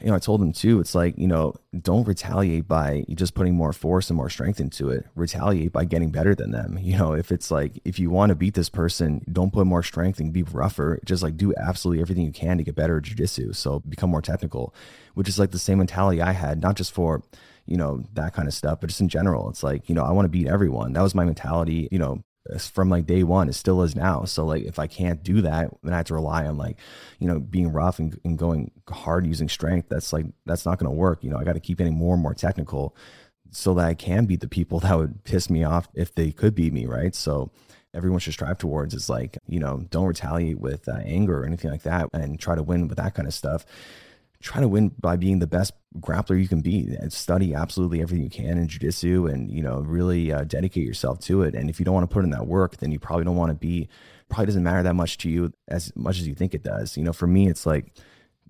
[0.00, 3.56] you know, I told him too, it's like, you know, don't retaliate by just putting
[3.56, 5.06] more force and more strength into it.
[5.16, 6.78] Retaliate by getting better than them.
[6.80, 9.82] You know, if it's like, if you want to beat this person, don't put more
[9.82, 11.00] strength and be rougher.
[11.04, 13.56] Just like do absolutely everything you can to get better at jujitsu.
[13.56, 14.72] So become more technical,
[15.14, 17.22] which is like the same mentality I had, not just for,
[17.66, 19.50] you know, that kind of stuff, but just in general.
[19.50, 20.92] It's like, you know, I want to beat everyone.
[20.92, 22.22] That was my mentality, you know,
[22.56, 23.48] from like day one.
[23.48, 24.24] It still is now.
[24.24, 26.78] So like if I can't do that, then I have to rely on like,
[27.18, 29.88] you know, being rough and, and going hard using strength.
[29.88, 31.22] That's like that's not gonna work.
[31.22, 32.96] You know, I gotta keep getting more and more technical
[33.50, 36.54] so that I can beat the people that would piss me off if they could
[36.54, 37.14] beat me, right?
[37.14, 37.50] So
[37.94, 41.70] everyone should strive towards is like, you know, don't retaliate with uh, anger or anything
[41.70, 43.64] like that and try to win with that kind of stuff
[44.40, 46.96] try to win by being the best grappler you can be.
[47.00, 51.18] And study absolutely everything you can in jiu-jitsu and you know really uh, dedicate yourself
[51.20, 51.54] to it.
[51.54, 53.50] And if you don't want to put in that work then you probably don't want
[53.50, 53.88] to be
[54.28, 56.96] probably doesn't matter that much to you as much as you think it does.
[56.96, 57.92] You know for me it's like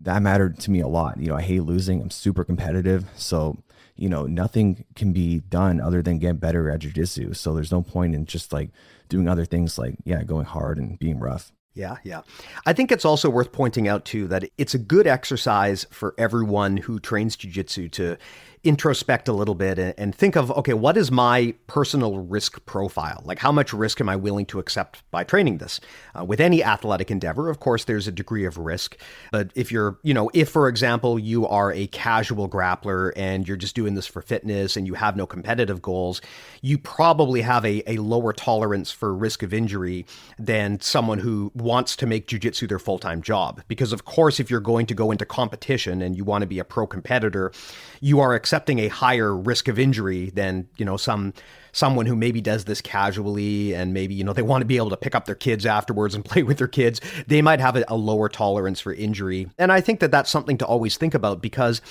[0.03, 1.18] that mattered to me a lot.
[1.18, 2.01] You know i hate losing.
[2.01, 3.05] I'm super competitive.
[3.16, 3.57] So
[3.96, 7.35] you know nothing can be done other than get better at jiu-jitsu.
[7.35, 8.70] So there's no point in just like
[9.09, 12.23] doing other things like yeah going hard and being rough yeah, yeah.
[12.67, 16.77] I think it's also worth pointing out too that it's a good exercise for everyone
[16.77, 18.17] who trains jiu-jitsu to
[18.64, 23.23] introspect a little bit and, and, think of okay, what is my personal risk profile?
[23.25, 25.81] Like, how much risk am I willing to accept by training this?
[26.18, 28.97] Uh, with any athletic endeavor, of course, there's a degree of risk.
[29.31, 33.57] But if you're, you know, if for example, you are a casual grappler and you're
[33.57, 36.21] just doing this for fitness and you have no competitive goals,
[36.62, 40.05] you probably have a, a lower tolerance for risk of injury
[40.38, 43.62] than someone who wants to make jujitsu their full time job.
[43.68, 46.59] Because, of course, if you're going to go into competition and you want to be
[46.59, 47.53] a pro competitor,
[48.01, 51.35] you are accepting a higher risk of injury than you know some
[51.73, 54.89] someone who maybe does this casually and maybe you know they want to be able
[54.89, 57.85] to pick up their kids afterwards and play with their kids they might have a,
[57.89, 59.49] a lower tolerance for injury.
[59.59, 61.83] And i think that that's something to always think about because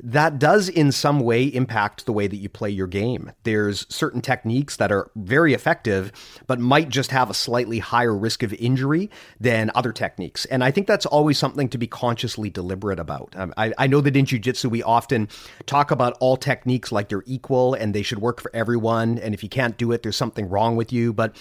[0.00, 3.32] that does in some way impact the way that you play your game.
[3.42, 6.12] There's certain techniques that are very effective,
[6.46, 10.44] but might just have a slightly higher risk of injury than other techniques.
[10.46, 13.34] And I think that's always something to be consciously deliberate about.
[13.36, 15.28] Um, I, I know that in jujitsu, we often
[15.66, 19.18] talk about all techniques like they're equal and they should work for everyone.
[19.18, 21.12] And if you can't do it, there's something wrong with you.
[21.12, 21.36] But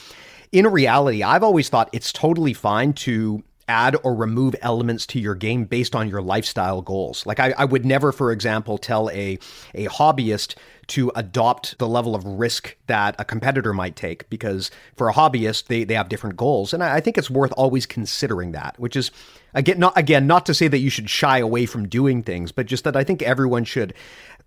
[0.51, 5.36] in reality, I've always thought it's totally fine to add or remove elements to your
[5.36, 7.25] game based on your lifestyle goals.
[7.25, 9.38] Like I, I, would never, for example, tell a
[9.73, 10.56] a hobbyist
[10.88, 15.67] to adopt the level of risk that a competitor might take because for a hobbyist
[15.67, 16.73] they, they have different goals.
[16.73, 19.12] And I, I think it's worth always considering that, which is
[19.53, 22.67] again not again not to say that you should shy away from doing things, but
[22.67, 23.93] just that I think everyone should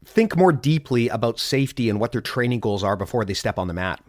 [0.04, 3.68] think more deeply about safety and what their training goals are before they step on
[3.68, 4.02] the mat.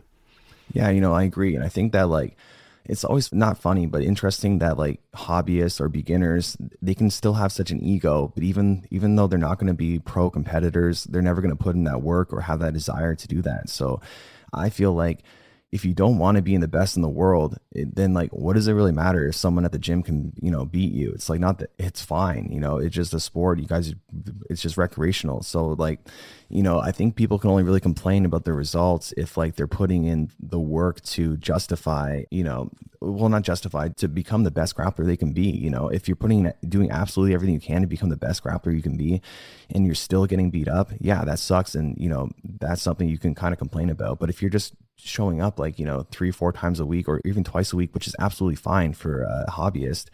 [0.74, 1.56] Yeah, you know, I agree.
[1.56, 2.38] And I think that like
[2.86, 7.52] it's always not funny but interesting that like hobbyists or beginners they can still have
[7.52, 11.22] such an ego but even even though they're not going to be pro competitors they're
[11.22, 13.70] never going to put in that work or have that desire to do that.
[13.70, 14.02] So
[14.54, 15.24] i feel like
[15.71, 18.31] if you don't want to be in the best in the world, it, then like,
[18.31, 21.12] what does it really matter if someone at the gym can, you know, beat you?
[21.12, 23.60] It's like not that it's fine, you know, it's just a sport.
[23.60, 23.95] You guys,
[24.49, 25.43] it's just recreational.
[25.43, 25.99] So like,
[26.49, 29.65] you know, I think people can only really complain about the results if like they're
[29.65, 34.75] putting in the work to justify, you know, well, not justify to become the best
[34.75, 35.49] grappler they can be.
[35.49, 38.75] You know, if you're putting, doing absolutely everything you can to become the best grappler
[38.75, 39.21] you can be,
[39.73, 41.73] and you're still getting beat up, yeah, that sucks.
[41.73, 42.29] And, you know,
[42.60, 44.19] that's something you can kind of complain about.
[44.19, 47.19] But if you're just showing up like you know three four times a week or
[47.25, 50.10] even twice a week which is absolutely fine for a hobbyist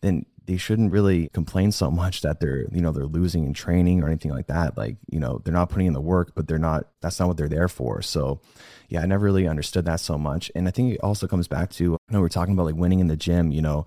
[0.00, 4.02] then they shouldn't really complain so much that they're you know they're losing in training
[4.02, 4.76] or anything like that.
[4.76, 7.36] Like you know they're not putting in the work but they're not that's not what
[7.36, 8.02] they're there for.
[8.02, 8.40] So
[8.88, 10.50] yeah i never really understood that so much.
[10.54, 13.00] And i think it also comes back to you know we're talking about like winning
[13.00, 13.86] in the gym you know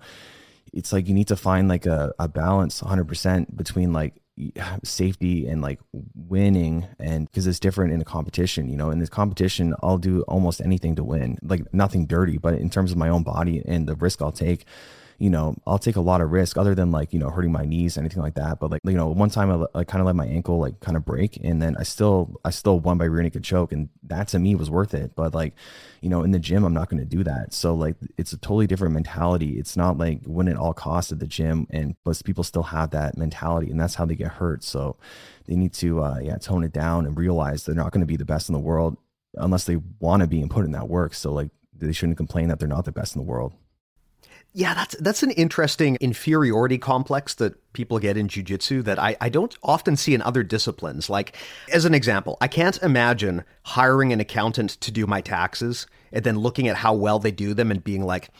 [0.72, 4.14] it's like you need to find like a, a balance 100% between like
[4.84, 5.80] safety and like
[6.14, 8.90] winning and because it's different in a competition you know?
[8.90, 11.38] In this competition i'll do almost anything to win.
[11.42, 14.64] Like nothing dirty but in terms of my own body and the risk i'll take
[15.18, 17.64] you know, I'll take a lot of risk other than like, you know, hurting my
[17.64, 18.60] knees, anything like that.
[18.60, 20.96] But like, you know, one time I, I kind of let my ankle like kind
[20.96, 23.72] of break and then I still, I still won by rear naked choke.
[23.72, 25.16] And that to me was worth it.
[25.16, 25.54] But like,
[26.02, 27.54] you know, in the gym, I'm not going to do that.
[27.54, 29.58] So like, it's a totally different mentality.
[29.58, 31.66] It's not like win at all costs at the gym.
[31.70, 34.64] And but people still have that mentality and that's how they get hurt.
[34.64, 34.96] So
[35.46, 38.16] they need to, uh, yeah, tone it down and realize they're not going to be
[38.16, 38.98] the best in the world
[39.34, 41.14] unless they want to be and put in that work.
[41.14, 43.52] So like, they shouldn't complain that they're not the best in the world.
[44.56, 49.28] Yeah, that's that's an interesting inferiority complex that people get in jujitsu that I, I
[49.28, 51.10] don't often see in other disciplines.
[51.10, 51.36] Like,
[51.70, 56.38] as an example, I can't imagine hiring an accountant to do my taxes and then
[56.38, 58.30] looking at how well they do them and being like,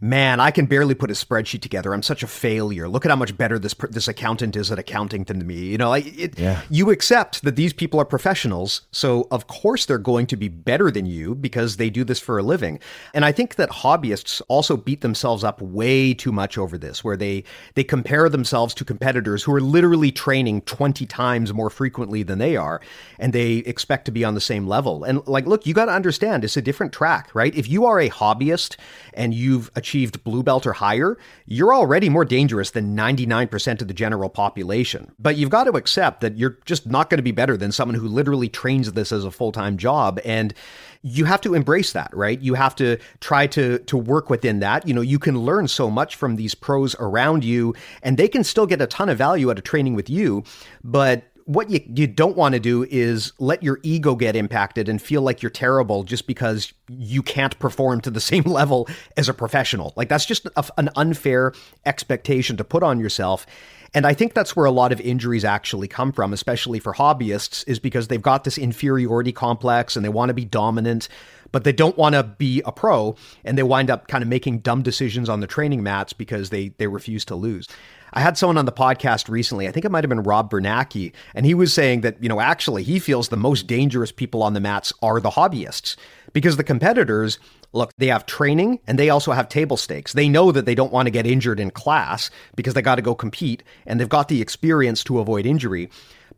[0.00, 1.92] man, I can barely put a spreadsheet together.
[1.92, 2.88] I'm such a failure.
[2.88, 5.58] Look at how much better this this accountant is at accounting than me.
[5.58, 6.62] You know, it, yeah.
[6.70, 10.90] you accept that these people are professionals, so of course they're going to be better
[10.90, 12.80] than you because they do this for a living.
[13.12, 17.16] And I think that hobbyists also beat themselves up way too much over this, where
[17.16, 22.38] they they compare themselves to competitors who are literally training 20 times more frequently than
[22.38, 22.80] they are,
[23.18, 25.04] and they expect to be on the same level.
[25.04, 27.54] And like, look, you got to understand, it's a different track, right?
[27.54, 28.76] If you are a hobbyist
[29.12, 33.88] and you've achieved achieved blue belt or higher, you're already more dangerous than 99% of
[33.88, 35.10] the general population.
[35.18, 37.96] But you've got to accept that you're just not going to be better than someone
[37.96, 40.54] who literally trains this as a full-time job and
[41.02, 42.38] you have to embrace that, right?
[42.40, 44.86] You have to try to to work within that.
[44.86, 48.44] You know, you can learn so much from these pros around you and they can
[48.44, 50.44] still get a ton of value out of training with you,
[50.84, 55.02] but what you, you don't want to do is let your ego get impacted and
[55.02, 59.34] feel like you're terrible just because you can't perform to the same level as a
[59.34, 59.92] professional.
[59.96, 61.52] Like that's just a, an unfair
[61.84, 63.46] expectation to put on yourself.
[63.92, 67.64] And I think that's where a lot of injuries actually come from, especially for hobbyists,
[67.66, 71.08] is because they've got this inferiority complex and they want to be dominant,
[71.50, 74.60] but they don't want to be a pro and they wind up kind of making
[74.60, 77.66] dumb decisions on the training mats because they they refuse to lose.
[78.12, 81.12] I had someone on the podcast recently, I think it might have been Rob Biernacki,
[81.34, 84.54] and he was saying that, you know, actually he feels the most dangerous people on
[84.54, 85.96] the mats are the hobbyists
[86.32, 87.38] because the competitors,
[87.72, 90.12] look, they have training and they also have table stakes.
[90.12, 93.02] They know that they don't want to get injured in class because they got to
[93.02, 95.90] go compete and they've got the experience to avoid injury.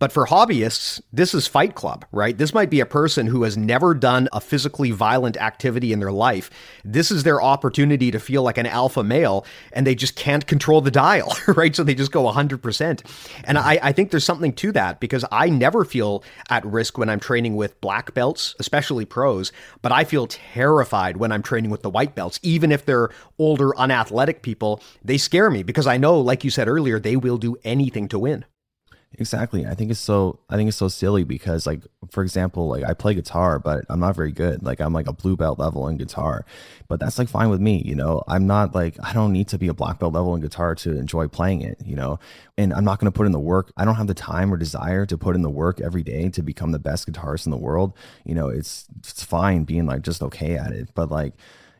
[0.02, 2.36] But for hobbyists, this is Fight Club, right?
[2.36, 6.10] This might be a person who has never done a physically violent activity in their
[6.10, 6.50] life.
[6.84, 10.80] This is their opportunity to feel like an alpha male, and they just can't control
[10.80, 11.76] the dial, right?
[11.76, 13.00] So they just go 100%.
[13.44, 17.08] And I, I think there's something to that because I never feel at risk when
[17.08, 21.82] I'm training with black belts, especially pros, but I feel terrified when I'm training with
[21.82, 22.40] the white belts.
[22.42, 26.66] Even if they're older, unathletic people, they scare me because I know, like you said
[26.66, 28.44] earlier, they will do anything to win.
[29.18, 29.66] Exactly.
[29.66, 32.94] I think it's so I think it's so silly because like for example, like I
[32.94, 34.62] play guitar, but I'm not very good.
[34.62, 36.46] Like I'm like a blue belt level in guitar.
[36.88, 38.22] But that's like fine with me, you know.
[38.26, 40.96] I'm not like I don't need to be a black belt level in guitar to
[40.96, 42.18] enjoy playing it, you know.
[42.56, 43.70] And I'm not going to put in the work.
[43.76, 46.42] I don't have the time or desire to put in the work every day to
[46.42, 47.92] become the best guitarist in the world.
[48.24, 51.34] You know, it's it's fine being like just okay at it, but like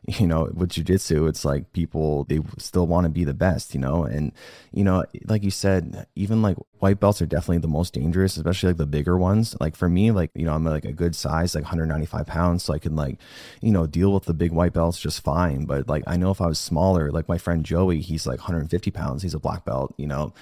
[0.19, 3.79] you know, with jujitsu, it's like people they still want to be the best, you
[3.79, 4.33] know, and
[4.73, 8.67] you know, like you said, even like white belts are definitely the most dangerous, especially
[8.67, 9.55] like the bigger ones.
[9.61, 12.73] Like for me, like you know, I'm like a good size, like 195 pounds, so
[12.73, 13.17] I can like,
[13.61, 15.65] you know, deal with the big white belts just fine.
[15.65, 18.91] But like I know if I was smaller, like my friend Joey, he's like 150
[18.91, 20.33] pounds, he's a black belt, you know,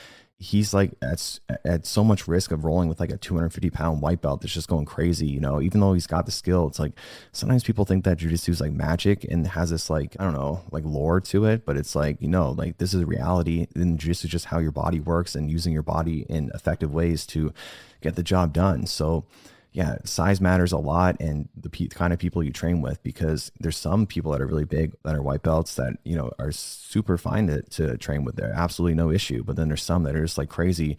[0.42, 4.22] he's like at, at so much risk of rolling with like a 250 pound white
[4.22, 5.62] belt that's just going crazy you know?
[5.62, 6.94] Even though he's got the skill it's like
[7.32, 10.62] sometimes people think that jiu-jitsu is like magic and has this like i don't know
[10.72, 14.28] like lore to it but it's like you know like this is reality and jiu-jitsu
[14.28, 17.54] is just how your body works and using your body in effective ways to
[18.02, 18.86] get the job done.
[18.86, 19.26] So
[19.74, 23.54] yeah, size matters a lot and the pe- kind of people you train with because
[23.62, 26.52] there's some people that are really big that are white belts that, you know, are
[26.52, 28.36] super fine to, to train with.
[28.36, 29.44] They're absolutely no issue.
[29.44, 30.98] But then there's some that are just like crazy.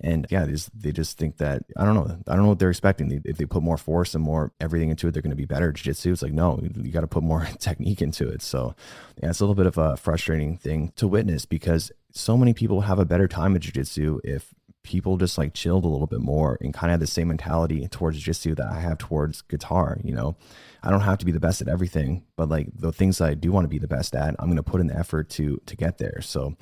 [0.00, 2.58] And yeah, they just, they just think that, I don't know, I don't know what
[2.58, 3.08] they're expecting.
[3.08, 5.44] They, if they put more force and more everything into it, they're going to be
[5.44, 6.12] better at jiu-jitsu.
[6.12, 8.40] It's like, no, you got to put more technique into it.
[8.40, 8.74] So
[9.22, 12.82] yeah, it's a little bit of a frustrating thing to witness because so many people
[12.82, 16.56] have a better time at jiu-jitsu if people just like chilled a little bit more
[16.60, 20.14] and kind of had the same mentality towards jiu-jitsu that I have towards guitar, you
[20.14, 20.36] know.
[20.82, 23.34] I don't have to be the best at everything, but like the things that I
[23.34, 25.60] do want to be the best at, I'm going to put in the effort to
[25.66, 26.20] to get there.
[26.20, 26.56] So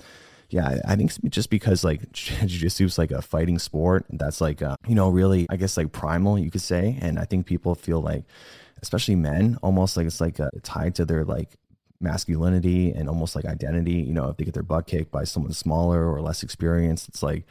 [0.49, 4.77] yeah, I think just because like jiu-jitsu is like a fighting sport, that's like uh,
[4.87, 8.01] you know really I guess like primal you could say, and I think people feel
[8.01, 8.25] like
[8.81, 11.57] especially men almost like it's like uh, tied to their like
[12.01, 13.95] masculinity and almost like identity.
[13.95, 17.23] You know, if they get their butt kicked by someone smaller or less experienced, it's
[17.23, 17.47] like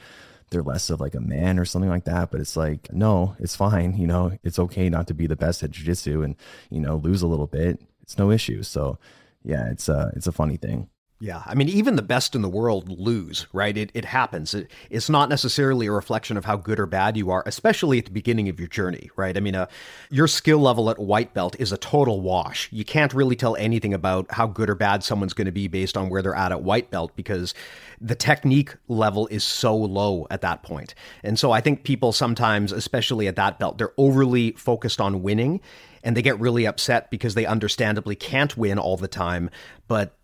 [0.52, 2.30] they're less of like a man or something like that.
[2.30, 3.98] But it's like, no, it's fine.
[3.98, 6.36] You know, it's okay not to be the best at jujitsu and,
[6.70, 7.82] you know, lose a little bit.
[8.04, 8.62] It's no issue.
[8.62, 9.00] So
[9.44, 10.90] yeah, it's a, it's a funny thing.
[11.24, 13.78] Yeah, I mean, even the best in the world lose, right?
[13.78, 14.56] It, it happens.
[14.56, 18.06] It, it's not necessarily a reflection of how good or bad you are, especially at
[18.06, 19.38] the beginning of your journey, right?
[19.38, 19.68] I mean, uh,
[20.10, 22.70] your skill level at white belt is a total wash.
[22.72, 25.96] You can't really tell anything about how good or bad someone's going to be based
[25.96, 27.54] on where they're at at white belt because
[28.02, 30.96] the technique level is so low at that point.
[31.24, 35.62] And so I think people sometimes, especially at that belt, they're overly focused on winning
[36.04, 39.50] and they get really upset because they understandably can't win all the time.
[39.88, 40.16] But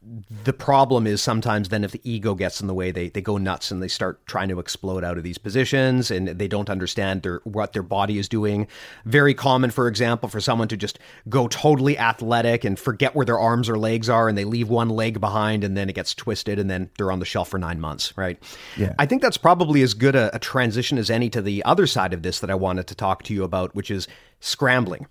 [0.46, 3.38] the problem is sometimes then if the ego gets in the way, they, they go
[3.38, 7.24] nuts and they start trying to explode out of these positions and they don't understand
[7.24, 8.68] their, what their body is doing.
[9.04, 13.38] Very common, for example, for someone to just go totally athletic and forget where their
[13.38, 16.60] arms or legs are and they leave one leg behind and then it gets twisted
[16.60, 18.42] and then they're on the shelf for nine months, right?
[18.78, 18.94] Yeah.
[18.98, 22.14] I think that's probably as good a, a transition as any to the other side
[22.14, 24.08] of this that I wanted to talk to you about, which is
[24.40, 25.08] scrambling.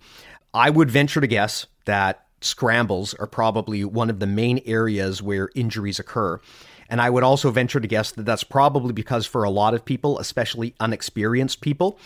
[0.57, 5.49] I would venture to guess that scrambles are probably one of the main areas where
[5.53, 6.39] injuries occur.
[6.89, 9.85] And I would also venture to guess that that's probably because for a lot of
[9.85, 11.99] people, especially unexperienced people,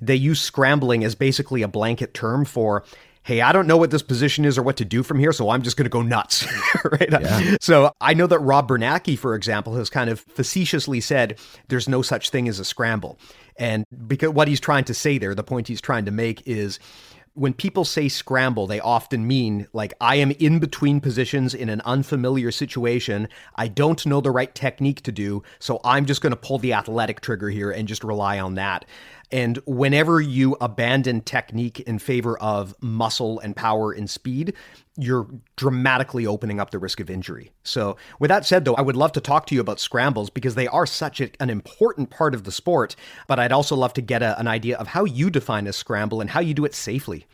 [0.00, 2.84] they use scrambling as basically a blanket term for
[3.24, 5.50] hey, I don't know what this position is or what to do from here, so
[5.50, 6.46] I'm just going to go nuts.
[6.84, 7.10] right?
[7.10, 7.56] Yeah.
[7.60, 12.00] So I know that Rob Biernacki, for example, has kind of facetiously said there's no
[12.00, 13.18] such thing as a scramble.
[13.58, 16.78] And because what he's trying to say there, the point he's trying to make is
[17.38, 21.80] when people say scramble, they often mean like I am in between positions in an
[21.84, 23.28] unfamiliar situation.
[23.54, 26.72] I don't know the right technique to do, so I'm just going to pull the
[26.72, 28.86] athletic trigger here and just rely on that.
[29.30, 34.54] And whenever you abandon technique in favor of muscle and power and speed,
[34.96, 37.52] you're dramatically opening up the risk of injury.
[37.62, 40.54] So, with that said, though, I would love to talk to you about scrambles because
[40.54, 42.96] they are such a, an important part of the sport.
[43.26, 46.20] But I'd also love to get a, an idea of how you define a scramble
[46.20, 47.26] and how you do it safely.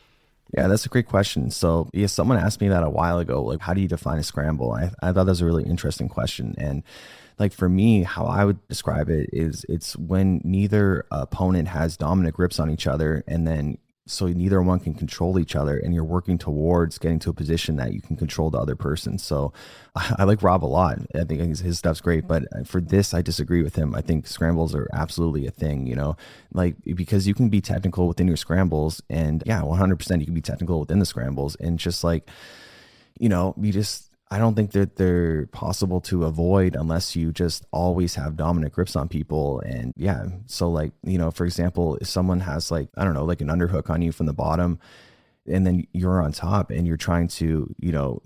[0.52, 1.50] Yeah, that's a great question.
[1.50, 3.42] So, yeah, someone asked me that a while ago.
[3.42, 4.72] Like, how do you define a scramble?
[4.72, 6.54] I, I thought that was a really interesting question.
[6.58, 6.82] And
[7.38, 12.34] like for me, how I would describe it is it's when neither opponent has dominant
[12.34, 16.04] grips on each other and then so neither one can control each other and you're
[16.04, 19.18] working towards getting to a position that you can control the other person.
[19.18, 19.52] So
[19.94, 20.98] i, I like rob a lot.
[21.14, 23.94] I think his, his, stuff's great but for this i disagree with him.
[23.94, 26.16] I think scrambles are absolutely a thing you know?
[26.52, 30.42] Like because you can be technical within your scrambles and yeah 100% you can be
[30.42, 32.28] technical within the scrambles and just like
[33.18, 37.64] you know you just I don't think that they're possible to avoid unless you just
[37.70, 39.60] always have dominant grips on people.
[39.60, 43.24] And yeah, so like, you know, for example, if someone has like, I don't know,
[43.24, 44.80] like an underhook on you from the bottom
[45.46, 48.22] and then you're on top and you're trying to, you know,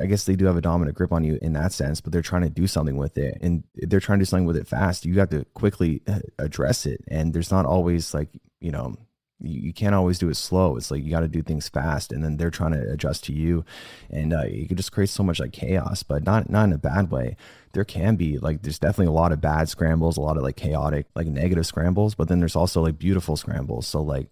[0.00, 2.22] I guess they do have a dominant grip on you in that sense, but they're
[2.22, 5.06] trying to do something with it and they're trying to do something with it fast.
[5.06, 7.02] You have to quickly uh, address it.
[7.08, 8.28] And there's not always like,
[8.60, 8.94] you know,
[9.40, 10.76] you, you can't always do it slow.
[10.76, 13.32] It's like you got to do things fast, and then they're trying to adjust to
[13.32, 13.64] you,
[14.10, 16.78] and uh, you can just create so much like chaos, but not not in a
[16.78, 17.36] bad way.
[17.72, 20.56] There can be like there's definitely a lot of bad scrambles, a lot of like
[20.56, 23.86] chaotic, like negative scrambles, but then there's also like beautiful scrambles.
[23.86, 24.28] So like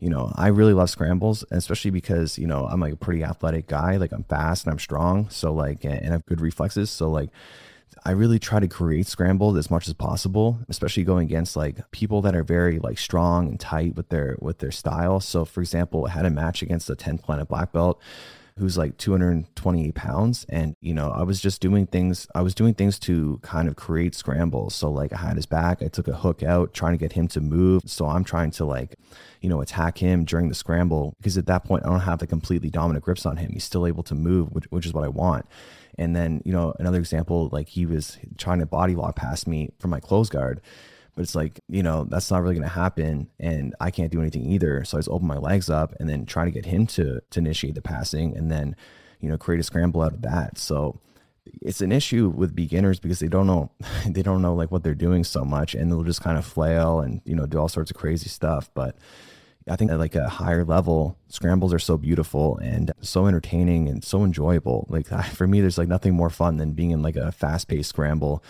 [0.00, 3.66] you know, I really love scrambles, especially because, you know, I'm like a pretty athletic
[3.66, 3.96] guy.
[3.96, 5.28] Like I'm fast and I'm strong.
[5.28, 6.88] So like, and I have good reflexes.
[6.90, 7.30] So like,
[8.04, 12.22] I really try to create scrambles as much as possible, especially going against like people
[12.22, 15.20] that are very like strong and tight with their with their style.
[15.20, 18.00] So for example, I had a match against a 10 planet black belt
[18.58, 20.44] who's like 228 pounds.
[20.48, 23.76] And you know i was just doing things i was doing things to kind of
[23.76, 24.74] create scrambles.
[24.74, 27.28] So like i had his back i took a hook out trying to get him
[27.28, 27.82] to move.
[27.86, 28.96] So i'm trying to like
[29.40, 32.26] you know attack him during the scramble because at that point i don't have the
[32.26, 33.50] completely dominant grips on him.
[33.52, 35.46] He's still able to move which, which is what i want
[35.98, 39.70] and then, you know, another example, like he was trying to body lock past me
[39.78, 40.60] from my closed guard.
[41.14, 43.28] But it's like, you know, that's not really going to happen.
[43.40, 44.84] And I can't do anything either.
[44.84, 47.38] So I just open my legs up and then try to get him to, to
[47.40, 48.76] initiate the passing and then,
[49.18, 50.56] you know, create a scramble out of that.
[50.58, 51.00] So
[51.60, 53.72] it's an issue with beginners because they don't know,
[54.06, 57.00] they don't know like what they're doing so much and they'll just kind of flail
[57.00, 58.70] and, you know, do all sorts of crazy stuff.
[58.72, 58.96] But
[59.70, 64.04] I think at like a higher level, scrambles are so beautiful and so entertaining and
[64.04, 64.86] so enjoyable.
[64.88, 67.90] Like for me, there's like nothing more fun than being in like a fast paced
[67.90, 68.42] scramble.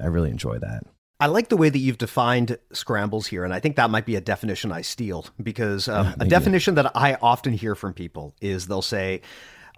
[0.00, 0.82] I really enjoy that.
[1.18, 4.16] I like the way that you've defined scrambles here, and I think that might be
[4.16, 8.66] a definition I steal because um, a definition that I often hear from people is
[8.66, 9.22] they'll say,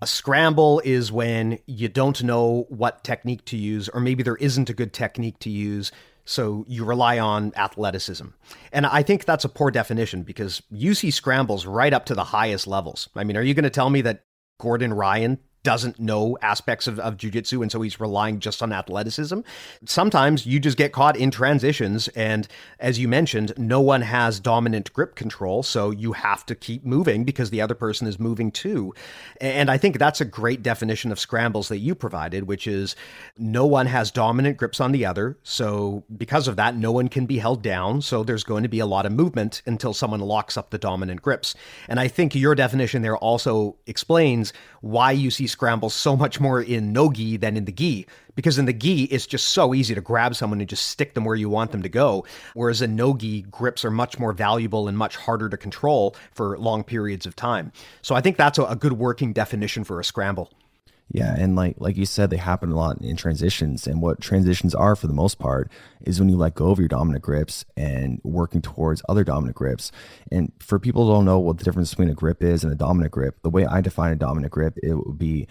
[0.01, 4.71] a scramble is when you don't know what technique to use, or maybe there isn't
[4.71, 5.93] a good technique to use,
[6.29, 8.27] so you rely on athleticism.
[8.71, 10.63] And I think that's a poor definition because
[10.93, 13.09] see scrambles right up to the highest levels.
[13.17, 14.25] I mean, are you going to tell me that
[14.61, 15.39] Gordon Ryan
[15.69, 19.41] doesn't know aspects of, of jujitsu and so he's relying just on athleticism.
[19.85, 22.49] Sometimes you just get caught in transitions and
[22.81, 27.23] as you mentioned, no one has dominant grip control, so you have to keep moving
[27.23, 28.95] because the other person is moving too.
[29.43, 32.97] And I think that's a great definition of scrambles that you provided, which is
[33.37, 37.27] no one has dominant grips on the other, so because of that no one can
[37.27, 40.57] be held down, so there's going to be a lot of movement until someone locks
[40.57, 41.55] up the dominant grips.
[41.89, 46.63] And I think your definition there also explains why you see scrambles so much more
[46.63, 48.07] in no gi than in the gi.
[48.37, 51.25] Because in the gi, it's just so easy to grab someone and just stick them
[51.25, 52.25] where you want them to go.
[52.55, 56.57] Whereas in no gi, grips are much more valuable and much harder to control for
[56.59, 57.73] long periods of time.
[58.03, 60.53] So I think that's a good working definition for a scramble.
[61.11, 63.87] Yeah, and like like you said, they happen a lot in transitions.
[63.87, 65.71] And what transitions are for the most part
[66.03, 69.91] is when you let go of your dominant grips and working towards other dominant grips.
[70.31, 72.77] And for people who don't know what the difference between a grip is and a
[72.77, 75.49] dominant grip, the way I define a dominant grip, it would be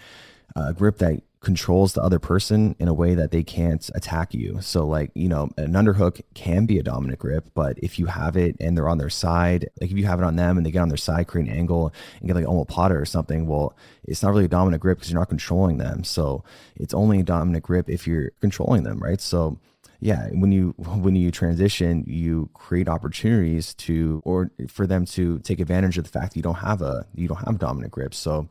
[0.54, 4.60] a grip that controls the other person in a way that they can't attack you.
[4.60, 8.36] So like, you know, an underhook can be a dominant grip, but if you have
[8.36, 10.72] it and they're on their side, like if you have it on them and they
[10.72, 13.76] get on their side, create an angle and get like a omoplata or something, well,
[14.04, 16.02] it's not really a dominant grip because you're not controlling them.
[16.02, 16.42] So
[16.74, 19.20] it's only a dominant grip if you're controlling them, right?
[19.20, 19.58] So
[20.00, 25.60] yeah, when you when you transition, you create opportunities to or for them to take
[25.60, 28.18] advantage of the fact that you don't have a you don't have dominant grips.
[28.18, 28.48] So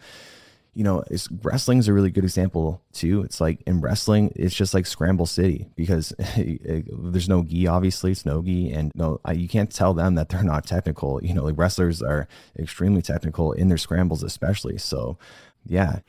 [0.78, 1.04] you know,
[1.42, 3.24] wrestling is a really good example too.
[3.24, 8.28] It's like in wrestling, it's just like Scramble City because there's no gi, obviously, it's
[8.28, 11.20] no gi, and no, you can't tell them that they're not technical.
[11.24, 12.28] You know, like wrestlers are
[12.60, 14.78] extremely technical in their scrambles, especially.
[14.78, 15.18] So,
[15.66, 16.02] yeah.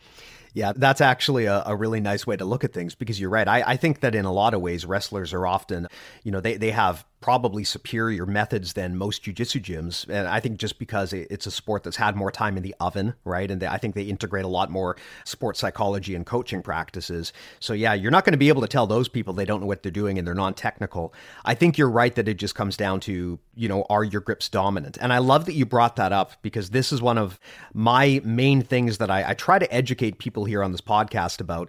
[0.53, 3.49] Yeah, that's actually a, a, really nice way to look at things because you're right.
[3.49, 5.87] I, I think that in a lot of ways, wrestlers are often,
[6.25, 10.09] you know, they, they have probably superior methods than most jujitsu gyms.
[10.09, 13.15] And I think just because it's a sport that's had more time in the oven,
[13.25, 13.51] right?
[13.51, 17.33] And they, I think they integrate a lot more sports psychology and coaching practices.
[17.59, 19.67] So, yeah, you're not going to be able to tell those people they don't know
[19.67, 21.13] what they're doing and they're non technical.
[21.45, 24.49] I think you're right that it just comes down to, you know, are your grips
[24.49, 24.97] dominant?
[25.01, 27.41] And I love that you brought that up because this is one of
[27.75, 31.69] my main things that I, I try to educate people here on this podcast about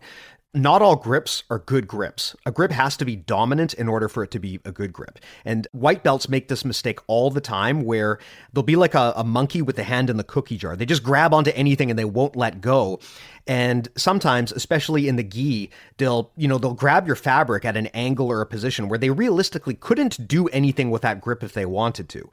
[0.54, 2.36] not all grips are good grips.
[2.44, 5.20] A grip has to be dominant in order for it to be a good grip.
[5.46, 8.18] And white belts make this mistake all the time where
[8.52, 10.76] they'll be like a, a, monkey with the hand in the cookie jar.
[10.76, 13.00] They just grab onto anything and they won't let go.
[13.46, 17.88] And sometimes, especially in the gi, they'll, you know, they'll grab your fabric at an
[17.88, 21.68] angle or a position where they realistically couldn't do anything with that grip if they
[21.68, 22.28] wanted to.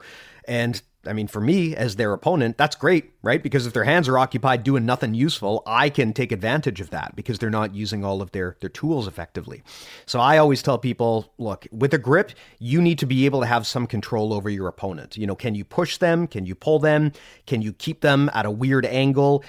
[0.47, 3.41] And I mean, for me as their opponent, that's great, right?
[3.41, 7.15] Because if their hands are occupied doing nothing useful, I can take advantage of that
[7.15, 9.63] because they're not using all of their, their tools effectively.
[10.05, 13.47] So I always tell people look, with a grip, you need to be able to
[13.47, 15.17] have some control over your opponent.
[15.17, 16.27] You know, can you push them?
[16.27, 17.11] Can you pull them?
[17.45, 19.43] Can you keep them at a weird angle?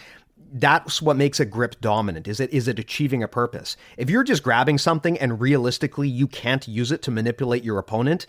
[0.52, 4.24] that's what makes a grip dominant is it is it achieving a purpose if you're
[4.24, 8.26] just grabbing something and realistically you can't use it to manipulate your opponent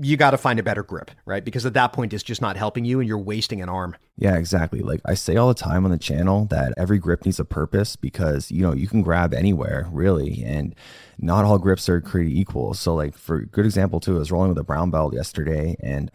[0.00, 1.44] you got to find a better grip, right?
[1.44, 3.96] Because at that point, it's just not helping you and you're wasting an arm.
[4.16, 4.80] Yeah, exactly.
[4.80, 7.96] Like I say all the time on the channel that every grip needs a purpose
[7.96, 10.42] because, you know, you can grab anywhere really.
[10.44, 10.74] And
[11.18, 12.74] not all grips are created equal.
[12.74, 16.10] So, like, for good example, too, I was rolling with a brown belt yesterday and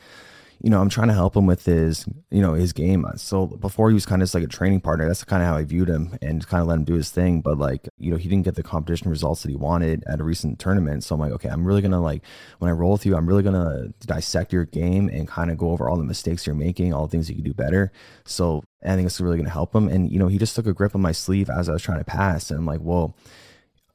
[0.63, 3.05] you know, I'm trying to help him with his, you know, his game.
[3.17, 5.05] So before he was kind of just like a training partner.
[5.05, 7.41] That's kind of how I viewed him and kind of let him do his thing.
[7.41, 10.23] But like, you know, he didn't get the competition results that he wanted at a
[10.23, 11.03] recent tournament.
[11.03, 12.23] So I'm like, okay, I'm really gonna like
[12.59, 15.71] when I roll with you, I'm really gonna dissect your game and kind of go
[15.71, 17.91] over all the mistakes you're making, all the things you can do better.
[18.23, 19.89] So I think it's really gonna help him.
[19.89, 21.99] And you know, he just took a grip on my sleeve as I was trying
[21.99, 23.17] to pass, and I'm like, well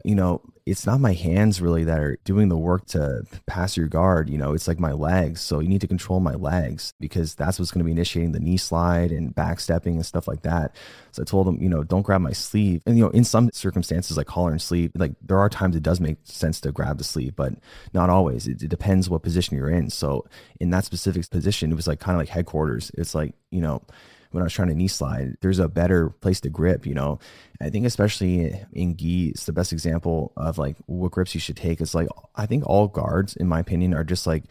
[0.05, 3.89] you know, it's not my hands really that are doing the work to pass your
[3.89, 4.29] guard.
[4.29, 5.41] You know, it's like my legs.
[5.41, 8.39] So you need to control my legs because that's what's going to be initiating the
[8.39, 10.77] knee slide and backstepping and stuff like that.
[11.11, 12.83] So I told him, you know, don't grab my sleeve.
[12.87, 15.83] And, you know, in some circumstances like collar and sleeve, like there are times it
[15.83, 17.55] does make sense to grab the sleeve, but
[17.93, 18.47] not always.
[18.47, 19.91] It, it depends what position you're in.
[19.91, 20.27] So
[20.61, 22.93] in that specific position, it was like kind of like headquarters.
[22.95, 23.83] It's like, you know,
[24.31, 27.19] when I was trying to knee slide, there's a better place to grip, you know.
[27.61, 31.57] I think especially in gi, it's the best example of like what grips you should
[31.57, 31.81] take.
[31.81, 34.45] It's like I think all guards, in my opinion, are just like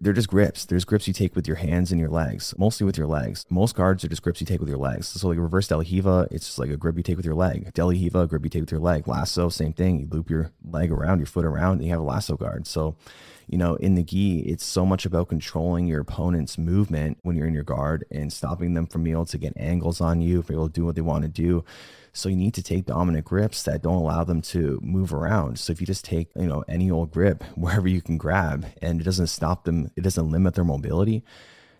[0.00, 0.64] they're just grips.
[0.66, 3.46] There's grips you take with your hands and your legs, mostly with your legs.
[3.48, 5.08] Most guards are just grips you take with your legs.
[5.08, 7.72] So like reverse De La it's just like a grip you take with your leg.
[7.72, 9.06] De La grip you take with your leg.
[9.08, 10.00] Lasso, same thing.
[10.00, 12.66] You loop your leg around, your foot around, and you have a lasso guard.
[12.66, 12.96] So
[13.46, 17.46] you know, in the gi, it's so much about controlling your opponent's movement when you're
[17.46, 20.54] in your guard and stopping them from being able to get angles on you, be
[20.54, 21.64] able to do what they want to do.
[22.12, 25.58] So you need to take dominant grips that don't allow them to move around.
[25.58, 29.00] So if you just take, you know, any old grip wherever you can grab and
[29.00, 31.24] it doesn't stop them, it doesn't limit their mobility,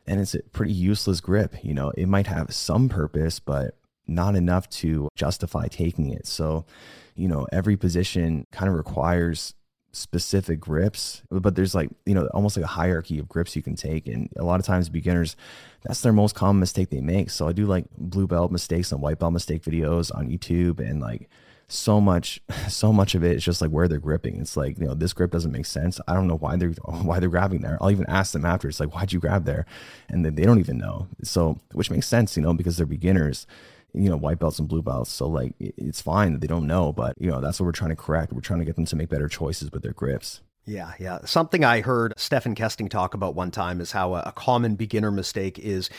[0.06, 1.54] and it's a pretty useless grip.
[1.62, 6.26] You know, it might have some purpose, but not enough to justify taking it.
[6.26, 6.66] So,
[7.14, 9.54] you know, every position kind of requires
[9.95, 13.76] specific grips, but there's like, you know, almost like a hierarchy of grips you can
[13.76, 14.07] take.
[14.07, 15.36] And a lot of times beginners,
[15.82, 17.30] that's their most common mistake they make.
[17.30, 21.01] So I do like blue belt mistakes and white belt mistake videos on YouTube and
[21.01, 21.28] like
[21.66, 24.40] so much so much of it is just like where they're gripping.
[24.40, 26.01] It's like, you know, this grip doesn't make sense.
[26.09, 27.78] I don't know why they're why they're grabbing there.
[27.80, 28.68] I'll even ask them after.
[28.68, 29.64] It's like, why'd you grab there?
[30.09, 31.09] And they, they don't even know.
[31.22, 33.47] So which makes sense, you know, because they're beginners
[33.95, 36.92] you know white belts and blue belts so like it's fine that they don't know
[36.92, 38.97] but you know that's what we're trying to correct we're trying to get them to
[38.97, 41.18] make better choices with their grips yeah, yeah.
[41.24, 45.59] Something I heard Stephan Kesting talk about one time is how a, common beginner mistake
[45.59, 45.90] is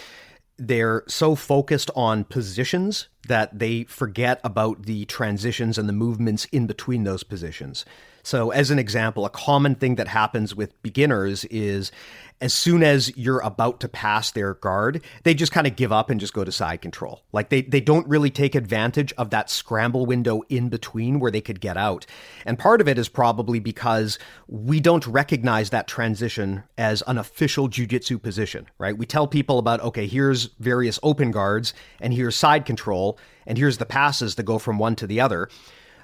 [0.58, 6.66] they're so focused on positions that they forget about the transitions and the movements in
[6.66, 7.86] between those positions.
[8.26, 11.92] So, as an example, a common thing that happens with beginners is
[12.42, 16.10] as soon as you're about to pass their guard, they just kind of give up
[16.10, 17.22] and just go to side control.
[17.32, 21.40] Like they, they don't really take advantage of that scramble window in between where they
[21.40, 22.08] could get out.
[22.48, 24.18] And part of it is probably because
[24.48, 28.98] we don't recognize that transition as an official jujitsu position, right?
[28.98, 33.78] We tell people about, okay, here's various open guards and here's side control and here's
[33.78, 35.48] the passes that go from one to the other.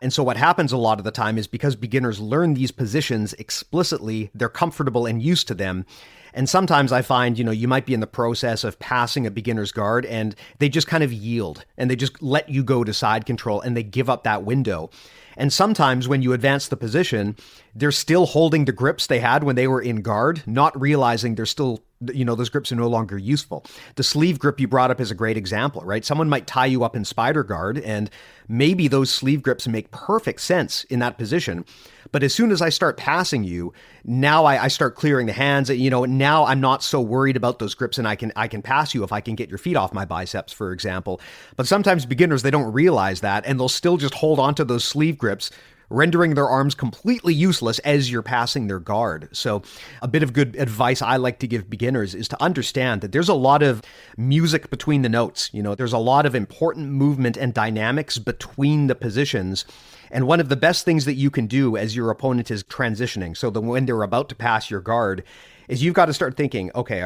[0.01, 3.33] And so what happens a lot of the time is because beginners learn these positions
[3.33, 5.85] explicitly, they're comfortable and used to them.
[6.33, 9.31] And sometimes I find, you know, you might be in the process of passing a
[9.31, 12.93] beginner's guard and they just kind of yield and they just let you go to
[12.93, 14.89] side control and they give up that window.
[15.37, 17.35] And sometimes when you advance the position,
[17.75, 21.45] they're still holding the grips they had when they were in guard, not realizing they're
[21.45, 23.63] still you know those grips are no longer useful.
[23.95, 26.03] The sleeve grip you brought up is a great example right?
[26.03, 28.09] Someone might tie you up in spider guard and
[28.47, 31.63] maybe those sleeve grips make perfect sense in that position.
[32.11, 35.69] But as soon as i start passing you now I, I, start clearing the hands
[35.69, 38.61] you know now i'm not so worried about those grips and i can i can
[38.61, 41.21] pass you if i can get your feet off my biceps for example.
[41.55, 44.83] But sometimes beginners they don't realize that and they'll still just hold on to those
[44.83, 45.51] sleeve grips
[45.91, 49.29] rendering their arms completely useless as you're passing their guard.
[49.31, 49.61] So,
[50.01, 53.29] a bit of good advice I like to give beginners is to understand that there's
[53.29, 53.81] a lot of
[54.17, 55.49] music between the notes.
[55.53, 59.65] You know, there's a lot of important movement and dynamics between the positions.
[60.09, 63.35] And one of the best things that you can do as your opponent is transitioning,
[63.35, 65.23] so that when they're about to pass your guard,
[65.67, 67.01] is you've got to start thinking, okay,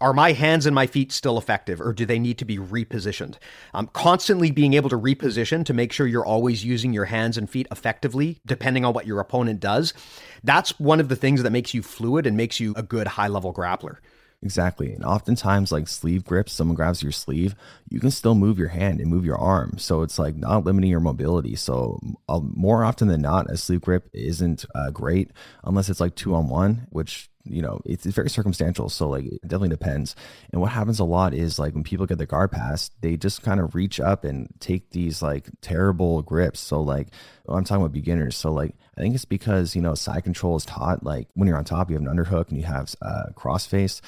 [0.00, 3.36] are my hands and my feet still effective or do they need to be repositioned?
[3.72, 7.48] Um, constantly being able to reposition to make sure you're always using your hands and
[7.48, 9.94] feet effectively, depending on what your opponent does.
[10.42, 13.28] That's one of the things that makes you fluid and makes you a good high
[13.28, 13.98] level grappler.
[14.44, 14.92] Exactly.
[14.92, 17.54] And oftentimes, like sleeve grips, someone grabs your sleeve,
[17.88, 19.78] you can still move your hand and move your arm.
[19.78, 21.56] So it's like not limiting your mobility.
[21.56, 25.30] So, uh, more often than not, a sleeve grip isn't uh, great
[25.64, 29.24] unless it's like two on one, which you know it's, it's very circumstantial so like
[29.24, 30.16] it definitely depends.
[30.52, 33.42] And what happens a lot is like when people get their guard passed they just
[33.42, 36.60] kind of reach up and take these like terrible grips.
[36.60, 37.08] So like
[37.48, 38.36] i'm talking about beginners.
[38.36, 41.58] So like i think it's because you know side control is taught like when you're
[41.58, 44.00] on top you have an underhook and you have uh, cross face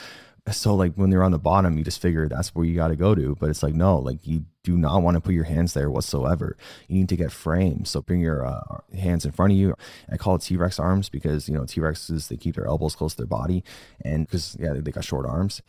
[0.50, 2.96] so like when they're on the bottom you just figure that's where you got to
[2.96, 5.74] go to but it's like no like you do not want to put your hands
[5.74, 6.56] there whatsoever.
[6.88, 9.76] You need to get framed so bring your uh, hands in front of you.
[10.10, 13.18] I call it t-rex arms because you know t-rexes they keep their elbows close to
[13.18, 13.62] their body
[14.04, 15.62] and because yeah they got short arms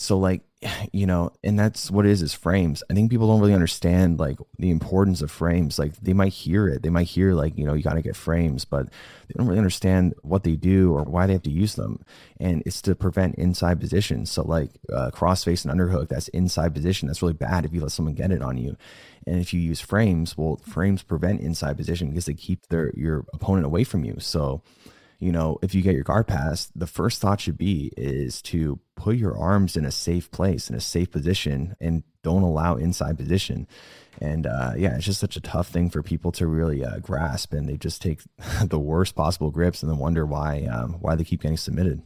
[0.00, 0.42] so like
[0.92, 2.82] you know, and that's what it is is frames.
[2.90, 5.78] I think people don't really understand like the importance of frames.
[5.78, 8.16] Like they might hear it, they might hear like you know you got to get
[8.16, 11.74] frames, but they don't really understand what they do or why they have to use
[11.74, 12.04] them.
[12.38, 14.30] And it's to prevent inside positions.
[14.30, 17.08] So like uh, crossface and underhook, that's inside position.
[17.08, 18.76] That's really bad if you let someone get it on you.
[19.26, 23.26] And if you use frames, well, frames prevent inside position because they keep their your
[23.32, 24.16] opponent away from you.
[24.18, 24.62] So
[25.20, 28.80] you know, if you get your guard passed, the first thought should be is to
[28.96, 33.18] put your arms in a safe place, in a safe position, and don't allow inside
[33.18, 33.68] position.
[34.18, 37.52] And uh, yeah, it's just such a tough thing for people to really uh, grasp,
[37.52, 38.22] and they just take
[38.64, 42.02] the worst possible grips and then wonder why um, why they keep getting submitted.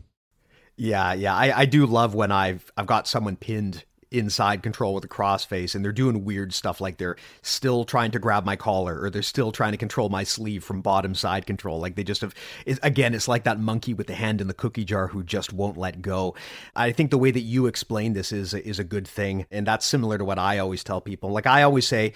[0.77, 3.85] Yeah, yeah, I, I do love when I've I've got someone pinned
[4.15, 8.19] inside control with a crossface and they're doing weird stuff like they're still trying to
[8.19, 11.81] grab my collar or they're still trying to control my sleeve from bottom side control.
[11.81, 12.35] Like they just have
[12.83, 15.77] again it's like that monkey with the hand in the cookie jar who just won't
[15.77, 16.35] let go.
[16.75, 19.87] I think the way that you explain this is is a good thing and that's
[19.87, 21.31] similar to what i always tell people.
[21.31, 22.15] Like i always say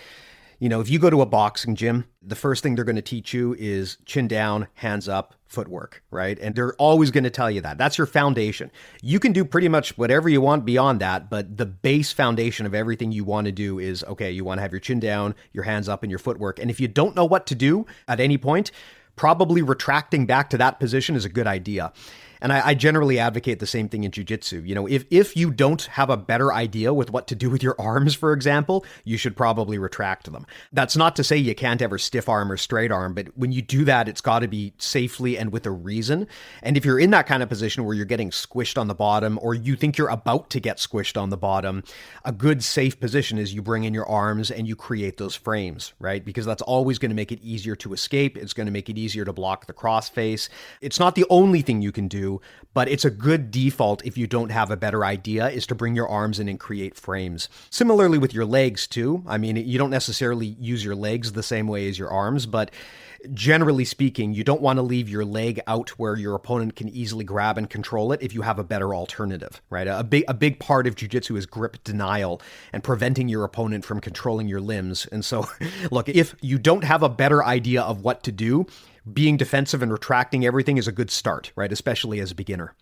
[0.59, 3.03] you know, if you go to a boxing gym, the first thing they're going to
[3.03, 6.39] teach you is chin down, hands up, footwork, right?
[6.41, 7.79] And they're always going to tell you that.
[7.79, 8.71] That's your foundation.
[9.01, 12.75] You can do pretty much whatever you want beyond that, but the base foundation of
[12.75, 15.65] everything you want to do is okay, you want to have your chin down, your
[15.65, 16.59] hands up, and your footwork.
[16.59, 18.73] And if you don't know what to do at any point,
[19.17, 21.93] probably retracting back to that position is a good idea.
[22.41, 24.67] And I, I generally advocate the same thing in jujitsu.
[24.67, 27.63] You know, if if you don't have a better idea with what to do with
[27.63, 30.47] your arms, for example, you should probably retract them.
[30.73, 33.63] That's not to say you can't ever stiff arm or straight arm, but when you
[33.63, 36.27] do that, it's got to be safely and with a reason.
[36.63, 39.39] And if you're in that kind of position where you're getting squished on the bottom,
[39.43, 41.83] or you think you're about to get squished on the bottom,
[42.25, 45.93] a good safe position is you bring in your arms and you create those frames,
[45.99, 46.25] right?
[46.25, 48.37] Because that's always going to make it easier to escape.
[48.37, 50.49] It's going to make it easier to block the cross face.
[50.81, 52.28] It's not the only thing you can do
[52.75, 55.97] but it's a good default if you don't have a better idea is to bring
[55.97, 57.49] your arms in and create frames.
[57.71, 59.23] Similarly with your legs too.
[59.27, 62.71] I mean, you don't necessarily use your legs the same way as your arms, but
[63.33, 67.25] generally speaking, you don't want to leave your leg out where your opponent can easily
[67.25, 69.87] grab and control it if you have a better alternative, right?
[69.87, 72.41] A big a big part of jiu-jitsu is grip denial
[72.73, 75.07] and preventing your opponent from controlling your limbs.
[75.07, 75.49] And so,
[75.91, 78.67] look, if you don't have a better idea of what to do,
[79.13, 81.73] being defensive and retracting everything is a good start, right?
[81.73, 82.75] Especially as a beginner.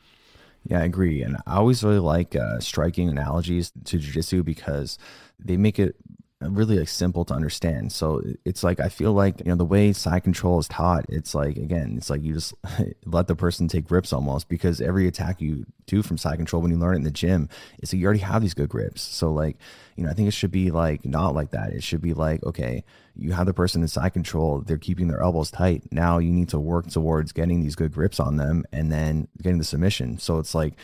[0.64, 1.22] Yeah, I agree.
[1.22, 4.98] And I always really like uh, striking analogies to jujitsu because
[5.38, 5.96] they make it
[6.40, 7.92] really like simple to understand.
[7.92, 11.06] So it's like I feel like you know the way side control is taught.
[11.08, 12.54] It's like again, it's like you just
[13.04, 16.70] let the person take grips almost because every attack you do from side control when
[16.70, 17.48] you learn it in the gym
[17.80, 19.02] is that you already have these good grips.
[19.02, 19.56] So like
[19.96, 21.72] you know I think it should be like not like that.
[21.72, 22.84] It should be like okay,
[23.16, 24.60] you have the person in side control.
[24.60, 25.84] They're keeping their elbows tight.
[25.90, 29.58] Now you need to work towards getting these good grips on them and then getting
[29.58, 30.18] the submission.
[30.18, 30.74] So it's like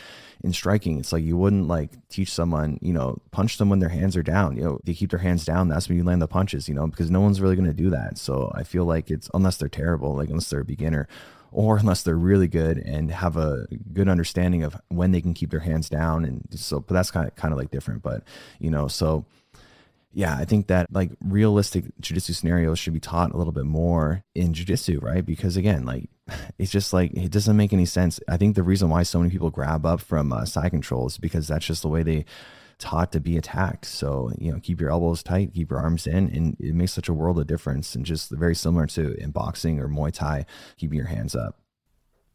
[0.43, 3.89] in striking, it's like you wouldn't like teach someone, you know, punch them when their
[3.89, 4.57] hands are down.
[4.57, 5.69] You know, they keep their hands down.
[5.69, 8.17] That's when you land the punches, you know, because no one's really to do that.
[8.17, 11.07] So I feel like it's unless they're terrible, like unless they're a beginner
[11.53, 15.51] or unless they're really good and have a good understanding of when they can keep
[15.51, 16.25] their hands down.
[16.25, 18.23] And so, but that's kind of, kind of like different, but
[18.59, 19.25] you know, so
[20.15, 24.23] yeah, I think that like realistic jujitsu scenarios should be taught a little bit more
[24.35, 25.25] in jujitsu, right?
[25.25, 26.09] Because again, like
[26.59, 28.19] it's just like it doesn't make any sense.
[28.27, 31.17] I think the reason why so many people grab up from uh, side control is
[31.17, 32.25] because that's just the way they
[32.79, 33.85] taught to be attacked.
[33.85, 37.09] So you know, keep your elbows tight, keep your arms in, and it makes such
[37.09, 37.95] a world of difference.
[37.95, 40.45] And just very similar to in boxing or Muay Thai,
[40.77, 41.59] keeping your hands up.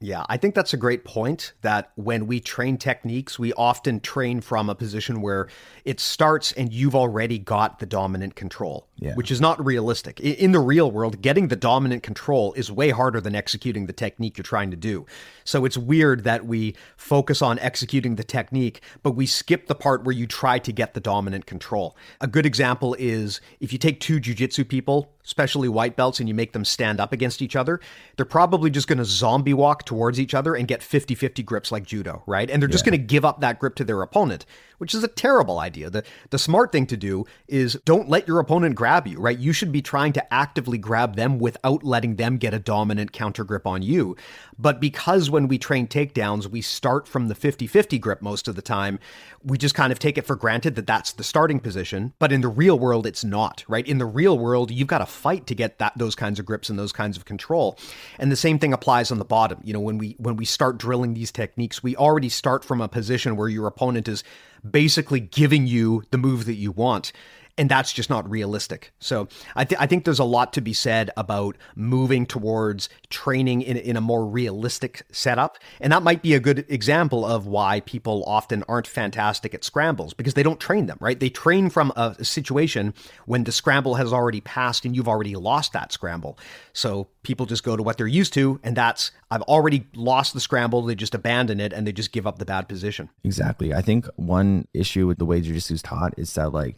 [0.01, 4.41] Yeah, I think that's a great point that when we train techniques, we often train
[4.41, 5.49] from a position where
[5.85, 9.15] it starts and you've already got the dominant control, yeah.
[9.15, 10.21] which is not realistic.
[10.21, 14.39] In the real world, getting the dominant control is way harder than executing the technique
[14.39, 15.05] you're trying to do.
[15.49, 20.05] So it's weird that we focus on executing the technique, but we skip the part
[20.05, 21.97] where you try to get the dominant control.
[22.21, 26.35] A good example is if you take two jujitsu people, especially white belts, and you
[26.35, 27.81] make them stand up against each other,
[28.17, 31.73] they're probably just going to zombie walk towards each other and get 50 50 grips
[31.73, 32.51] like judo, right?
[32.51, 34.45] And they're just going to give up that grip to their opponent,
[34.79, 35.91] which is a terrible idea.
[35.91, 39.39] The, the smart thing to do is don't let your opponent grab you, right?
[39.39, 43.45] You should be trying to actively grab them without letting them get a dominant counter
[43.45, 44.17] grip on you.
[44.59, 48.57] But because when we train takedowns, we start from the 50 50 grip most of
[48.57, 48.99] the time,
[49.45, 52.13] we just kind of take it for granted that that's the starting position.
[52.19, 53.87] But in the real world, it's not, right?
[53.87, 56.69] In the real world, you've got to fight to get that those kinds of grips
[56.69, 57.79] and those kinds of control.
[58.19, 59.61] And the same thing applies on the bottom.
[59.63, 62.89] You know, when we when we start drilling these techniques, we already start from a
[62.89, 64.25] position where your opponent is
[64.69, 67.13] basically giving you the move that you want.
[67.59, 68.93] And that's just not realistic.
[69.01, 73.63] So I, th- I think there's a lot to be said about moving towards training
[73.63, 75.59] in, in a more realistic setup.
[75.81, 80.15] And that might be a good example of why people often aren't fantastic at scrambles
[80.15, 81.19] because they don't train them, right?
[81.19, 82.95] They train from a, situation
[83.27, 86.39] when the scramble has already passed and you've already lost that scramble.
[86.73, 88.61] So people just go to what they're used to.
[88.63, 90.83] And that's, I've already lost the scramble.
[90.83, 93.09] They just abandon it and they just give up the bad position.
[93.25, 93.75] Exactly.
[93.75, 96.77] I think one issue with the way jiu-jitsu is taught is that like,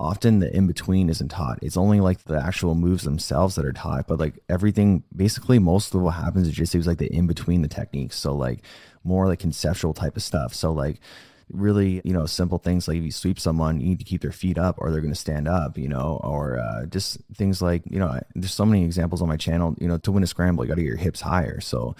[0.00, 1.58] often the in between isn't taught.
[1.62, 4.08] It's only like the actual moves themselves that are taught.
[4.08, 7.62] But like everything, basically, most of what happens is just is like the in between
[7.62, 8.16] the techniques.
[8.16, 8.62] So like
[9.04, 10.54] more like conceptual type of stuff.
[10.54, 11.00] So like
[11.52, 14.32] really, you know, simple things like if you sweep someone, you need to keep their
[14.32, 17.82] feet up or they're going to stand up, you know, or uh, just things like,
[17.90, 20.64] you know, there's so many examples on my channel, you know, to win a scramble,
[20.64, 21.60] you got to get your hips higher.
[21.60, 21.94] So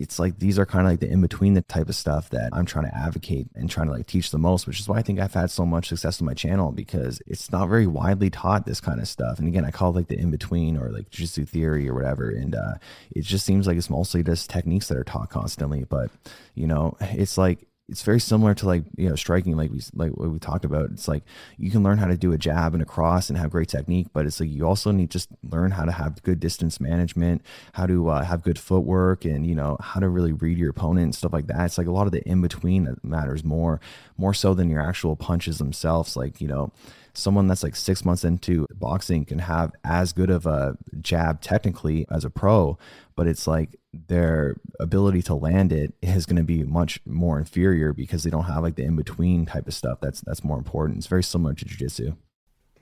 [0.00, 2.50] it's like these are kind of like the in between the type of stuff that
[2.52, 5.02] I'm trying to advocate and trying to like teach the most, which is why I
[5.02, 8.66] think I've had so much success on my channel because it's not very widely taught
[8.66, 9.38] this kind of stuff.
[9.38, 12.30] And again, I call it like the in between or like jiu-jitsu theory or whatever.
[12.30, 12.74] And uh,
[13.14, 15.84] it just seems like it's mostly just techniques that are taught constantly.
[15.84, 16.10] But
[16.54, 20.12] you know, it's like it's very similar to like you know striking like we like
[20.12, 20.90] what we talked about.
[20.90, 21.22] It's like
[21.56, 24.08] you can learn how to do a jab and a cross and have great technique
[24.12, 27.86] but it's like you also need just learn how to have good distance management how
[27.86, 31.14] to uh, have good footwork and you know how to really read your opponent and
[31.14, 31.66] stuff like that.
[31.66, 33.80] It's like a lot of the in between that matters more
[34.16, 36.16] more so than your actual punches themselves.
[36.16, 36.72] Like you know
[37.14, 42.06] someone that's like six months into boxing can have as good of a jab technically
[42.10, 42.78] as a pro,
[43.18, 47.92] but it's like their ability to land it is going to be much more inferior
[47.92, 49.98] because they don't have like the in between type of stuff.
[50.00, 50.98] That's that's more important.
[50.98, 52.16] It's very similar to jujitsu.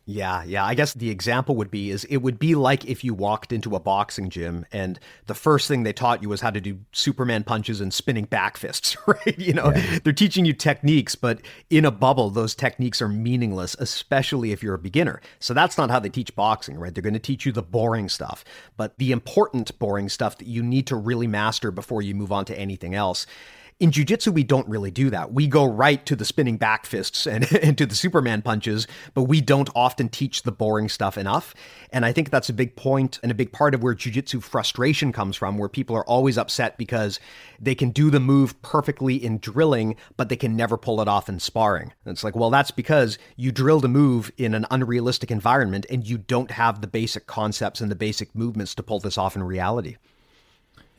[0.08, 0.64] Yeah, yeah.
[0.64, 3.74] I guess the example would be is it would be like if you walked into
[3.74, 7.42] a boxing gym and the first thing they taught you was how to do Superman
[7.42, 9.36] punches and spinning back fists, right?
[9.36, 9.98] You know, yeah.
[10.04, 11.40] they're teaching you techniques, but
[11.70, 15.20] in a bubble, those techniques are meaningless, especially if you're a beginner.
[15.40, 16.94] So that's not how they teach boxing, right?
[16.94, 18.44] They're going to teach you the boring stuff,
[18.76, 22.44] but the important boring stuff that you need to really master before you move on
[22.44, 23.26] to anything else.
[23.78, 25.34] In jiu-jitsu, we don't really do that.
[25.34, 29.24] We go right to the spinning back fists and, and to the Superman punches, but
[29.24, 31.54] we don't often teach the boring stuff enough.
[31.92, 35.12] And I think that's a big point and a big part of where jiu-jitsu frustration
[35.12, 37.20] comes from, where people are always upset because
[37.60, 41.28] they can do the move perfectly in drilling, but they can never pull it off
[41.28, 41.92] in sparring.
[42.06, 46.08] And it's like, well, that's because you drilled a move in an unrealistic environment and
[46.08, 49.42] you don't have the basic concepts and the basic movements to pull this off in
[49.42, 49.96] reality.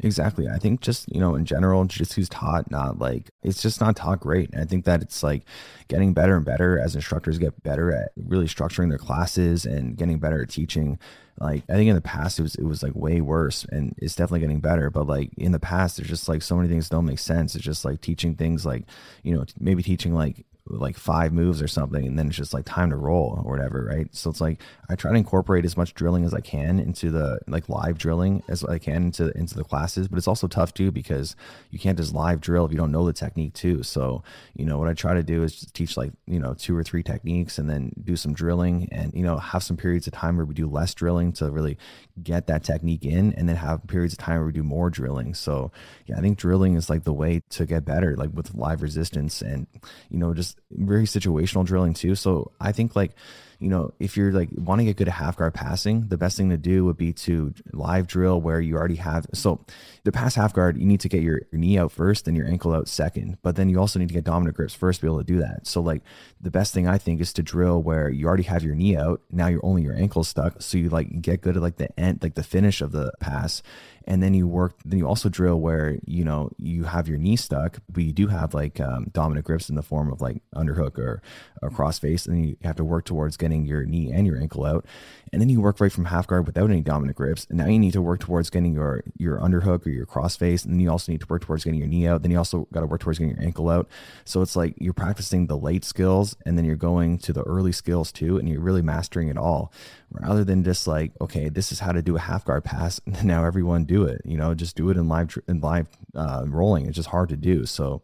[0.02, 0.48] Exactly.
[0.48, 4.20] I think just, you know, in general, jiu-jitsu's taught not like it's just not taught
[4.20, 4.52] great.
[4.52, 5.44] And I think that it's like
[5.88, 10.20] getting better and better as instructors get better at really structuring their classes and getting
[10.20, 11.00] better at teaching.
[11.40, 14.16] Like I think in the past it was it was like way worse and it's
[14.16, 14.92] definitely getting better.
[14.92, 17.56] But like in the past there's just like so many things don't make sense.
[17.56, 18.84] It's just like teaching things like,
[19.24, 22.66] you know, maybe teaching like like five moves or something and then it's just like
[22.66, 24.08] time to roll or whatever right?
[24.16, 27.40] So it's like i try to incorporate as much drilling as i can into the
[27.48, 30.92] like live drilling as i can into into the classes but it's also tough too
[30.92, 31.36] because
[31.72, 33.84] you can't just live drill if you don't know the technique too.
[33.84, 34.24] So
[34.56, 37.04] you know what i try to do is teach like you know two or three
[37.04, 40.46] techniques and then do some drilling and you know have some periods of time where
[40.46, 41.78] we do less drilling to really
[42.24, 45.34] get that technique in and then have periods of time where we do more drilling.
[45.34, 45.72] So
[46.06, 49.42] yeah i think drilling is like the way to get better like with live resistance
[49.42, 49.68] and
[50.10, 52.16] you know just very situational drilling too.
[52.16, 53.12] So I think like,
[53.60, 56.38] you know, if you're like wanting to get good at half guard passing, the best
[56.38, 59.26] thing to do would be to live drill where you already have.
[59.34, 59.66] So
[60.06, 62.48] to pass half guard, you need to get your, your knee out first and your
[62.48, 63.38] ankle out second.
[63.42, 65.40] But then you also need to get dominant grips first to be able to do
[65.40, 65.66] that.
[65.66, 66.04] So like
[66.40, 69.22] the best thing I think is to drill where you already have your knee out.
[69.32, 70.62] Now you're only your ankle stuck.
[70.62, 73.64] So you like get good at like the end, like the finish of the pass
[74.08, 77.36] and then you work then you also drill where you know you have your knee
[77.36, 80.98] stuck but you do have like um, dominant grips in the form of like underhook
[80.98, 81.22] or,
[81.62, 84.66] or cross face and you have to work towards getting your knee and your ankle
[84.66, 84.86] out
[85.34, 87.80] and then you work right from half guard without any dominant grips and now you
[87.80, 91.12] need to work towards getting your your underhook or your cross face and you also
[91.12, 93.20] need to work towards getting your knee out then you also got to work towards
[93.20, 93.88] getting your ankle out.
[94.26, 97.72] So it's like you're practicing the late skills and then you're going to the early
[97.72, 99.72] skills too and you're really mastering it all
[100.12, 103.46] rather than just like okay this is how to do a half guard pass now
[103.46, 106.96] everyone do it you know just do it in live in live uh, rolling it's
[106.96, 107.66] just hard to do.
[107.66, 108.02] So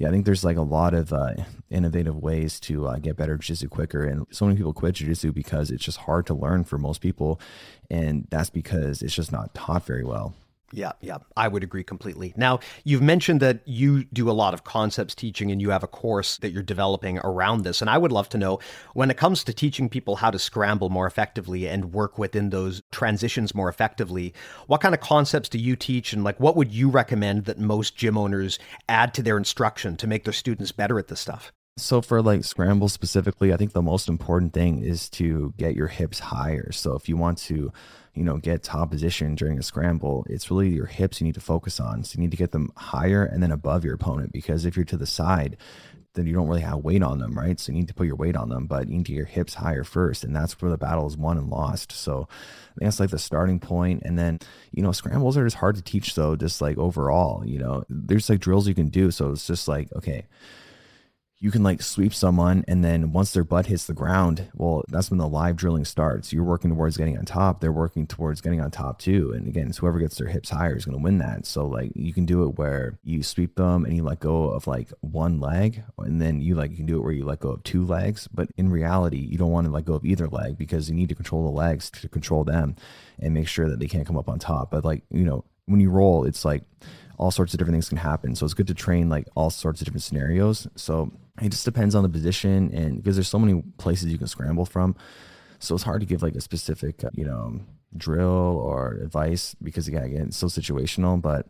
[0.00, 1.34] yeah i think there's like a lot of uh,
[1.70, 5.70] innovative ways to uh, get better jiu-jitsu quicker and so many people quit jiu-jitsu because
[5.70, 7.40] it's just hard to learn for most people
[7.90, 10.34] and that's because it's just not taught very well
[10.72, 12.32] yeah, yeah, I would agree completely.
[12.36, 15.88] Now, you've mentioned that you do a lot of concepts teaching and you have a
[15.88, 17.80] course that you're developing around this.
[17.80, 18.60] And I would love to know
[18.94, 22.82] when it comes to teaching people how to scramble more effectively and work within those
[22.92, 24.32] transitions more effectively,
[24.66, 26.12] what kind of concepts do you teach?
[26.12, 28.58] And like, what would you recommend that most gym owners
[28.88, 31.52] add to their instruction to make their students better at this stuff?
[31.76, 35.86] So for like scramble specifically, I think the most important thing is to get your
[35.86, 36.70] hips higher.
[36.72, 37.72] So if you want to,
[38.14, 41.40] you know, get top position during a scramble, it's really your hips you need to
[41.40, 42.04] focus on.
[42.04, 44.84] So you need to get them higher and then above your opponent because if you're
[44.86, 45.56] to the side,
[46.14, 47.60] then you don't really have weight on them, right?
[47.60, 49.26] So you need to put your weight on them, but you need to get your
[49.26, 50.24] hips higher first.
[50.24, 51.92] And that's where the battle is won and lost.
[51.92, 54.02] So I think that's like the starting point.
[54.04, 54.40] And then,
[54.72, 58.28] you know, scrambles are just hard to teach though, just like overall, you know, there's
[58.28, 59.12] like drills you can do.
[59.12, 60.26] So it's just like, okay,
[61.42, 65.10] you can like sweep someone and then once their butt hits the ground well that's
[65.10, 66.32] when the live drilling starts.
[66.32, 67.60] You're working towards getting on top.
[67.60, 69.32] They're working towards getting on top too.
[69.34, 71.46] And again whoever gets their hips higher is going to win that.
[71.46, 74.66] So like you can do it where you sweep them and you let go of
[74.66, 77.50] like one leg and then you like you can do it where you let go
[77.50, 78.28] of two legs.
[78.28, 81.08] But in reality you don't want to let go of either leg because you need
[81.08, 82.76] to control the legs to control them
[83.18, 84.70] and make sure that they can't come up on top.
[84.70, 86.64] But like you know when you roll it's like
[87.16, 88.34] all sorts of different things can happen.
[88.34, 90.66] So it's good to train like all sorts of different scenarios.
[90.74, 94.26] So it just depends on the position and because there's so many places you can
[94.26, 94.96] scramble from.
[95.58, 97.60] So it's hard to give like a specific, uh, you know,
[97.96, 98.26] drill
[98.58, 101.20] or advice because yeah, again, it's so situational.
[101.20, 101.46] But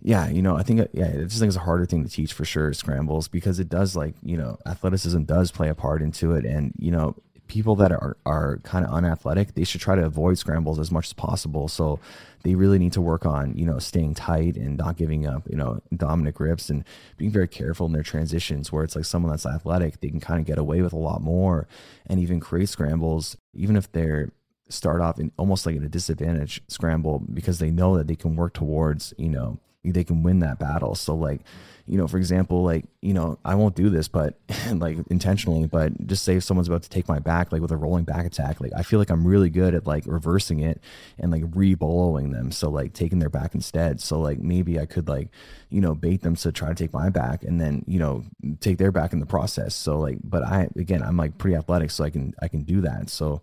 [0.00, 2.32] yeah, you know, I think yeah, I just think it's a harder thing to teach
[2.32, 6.34] for sure, scrambles, because it does like, you know, athleticism does play a part into
[6.34, 6.44] it.
[6.44, 7.16] And, you know,
[7.52, 11.08] people that are, are kind of unathletic, they should try to avoid scrambles as much
[11.08, 11.68] as possible.
[11.68, 12.00] So
[12.44, 15.56] they really need to work on, you know, staying tight and not giving up, you
[15.56, 16.82] know, dominant grips and
[17.18, 20.40] being very careful in their transitions where it's like someone that's athletic, they can kind
[20.40, 21.68] of get away with a lot more
[22.06, 24.32] and even create scrambles, even if they're
[24.70, 28.34] start off in almost like in a disadvantage scramble because they know that they can
[28.34, 30.94] work towards, you know, they can win that battle.
[30.94, 31.42] So like,
[31.86, 34.38] you know, for example, like, you know, I won't do this, but
[34.72, 37.76] like intentionally, but just say if someone's about to take my back, like with a
[37.76, 40.80] rolling back attack, like I feel like I'm really good at like reversing it
[41.18, 42.52] and like re boloing them.
[42.52, 44.00] So like taking their back instead.
[44.00, 45.28] So like maybe I could like,
[45.70, 48.24] you know, bait them to try to take my back and then, you know,
[48.60, 49.74] take their back in the process.
[49.74, 52.82] So like, but I, again, I'm like pretty athletic, so I can, I can do
[52.82, 53.10] that.
[53.10, 53.42] So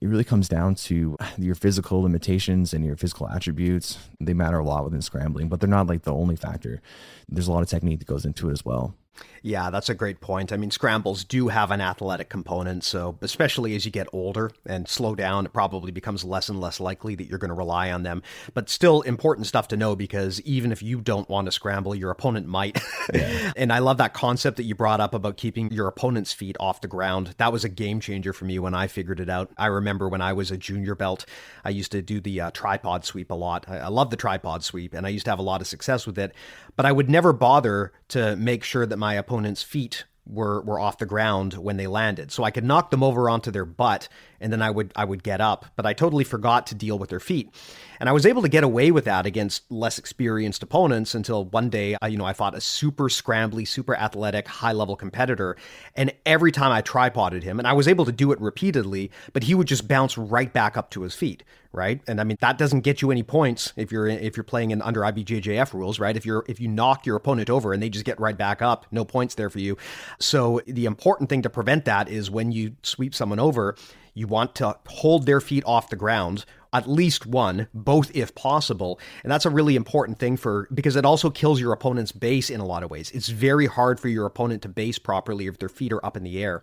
[0.00, 3.98] it really comes down to your physical limitations and your physical attributes.
[4.18, 6.80] They matter a lot within scrambling, but they're not like the only factor.
[7.28, 8.94] There's a lot of technique that goes into it as well.
[9.42, 10.52] Yeah, that's a great point.
[10.52, 14.86] I mean, scrambles do have an athletic component, so especially as you get older and
[14.86, 18.02] slow down, it probably becomes less and less likely that you're going to rely on
[18.02, 18.22] them.
[18.52, 22.10] But still important stuff to know because even if you don't want to scramble, your
[22.10, 22.80] opponent might.
[23.12, 23.52] Yeah.
[23.56, 26.80] and I love that concept that you brought up about keeping your opponent's feet off
[26.80, 27.34] the ground.
[27.38, 29.50] That was a game changer for me when I figured it out.
[29.56, 31.26] I remember when I was a junior belt,
[31.64, 33.64] I used to do the uh, tripod sweep a lot.
[33.68, 36.06] I, I love the tripod sweep, and I used to have a lot of success
[36.06, 36.32] with it.
[36.76, 40.98] But I would never bother to make sure that my opponent's feet were were off
[40.98, 42.30] the ground when they landed.
[42.30, 44.08] So I could knock them over onto their butt
[44.40, 47.10] and then I would I would get up, but I totally forgot to deal with
[47.10, 47.50] their feet.
[47.98, 51.68] And I was able to get away with that against less experienced opponents until one
[51.68, 55.56] day, I, you know, I fought a super scrambly, super athletic, high level competitor.
[55.94, 59.42] And every time I tripoded him, and I was able to do it repeatedly, but
[59.42, 61.42] he would just bounce right back up to his feet,
[61.72, 62.00] right?
[62.06, 64.82] And I mean, that doesn't get you any points if you're if you're playing in
[64.82, 66.16] under IBJJF rules, right?
[66.16, 68.86] If you're if you knock your opponent over and they just get right back up,
[68.90, 69.76] no points there for you.
[70.18, 73.76] So the important thing to prevent that is when you sweep someone over,
[74.14, 79.00] you want to hold their feet off the ground at least one, both if possible.
[79.22, 82.60] And that's a really important thing for because it also kills your opponent's base in
[82.60, 83.10] a lot of ways.
[83.10, 86.22] It's very hard for your opponent to base properly if their feet are up in
[86.22, 86.62] the air.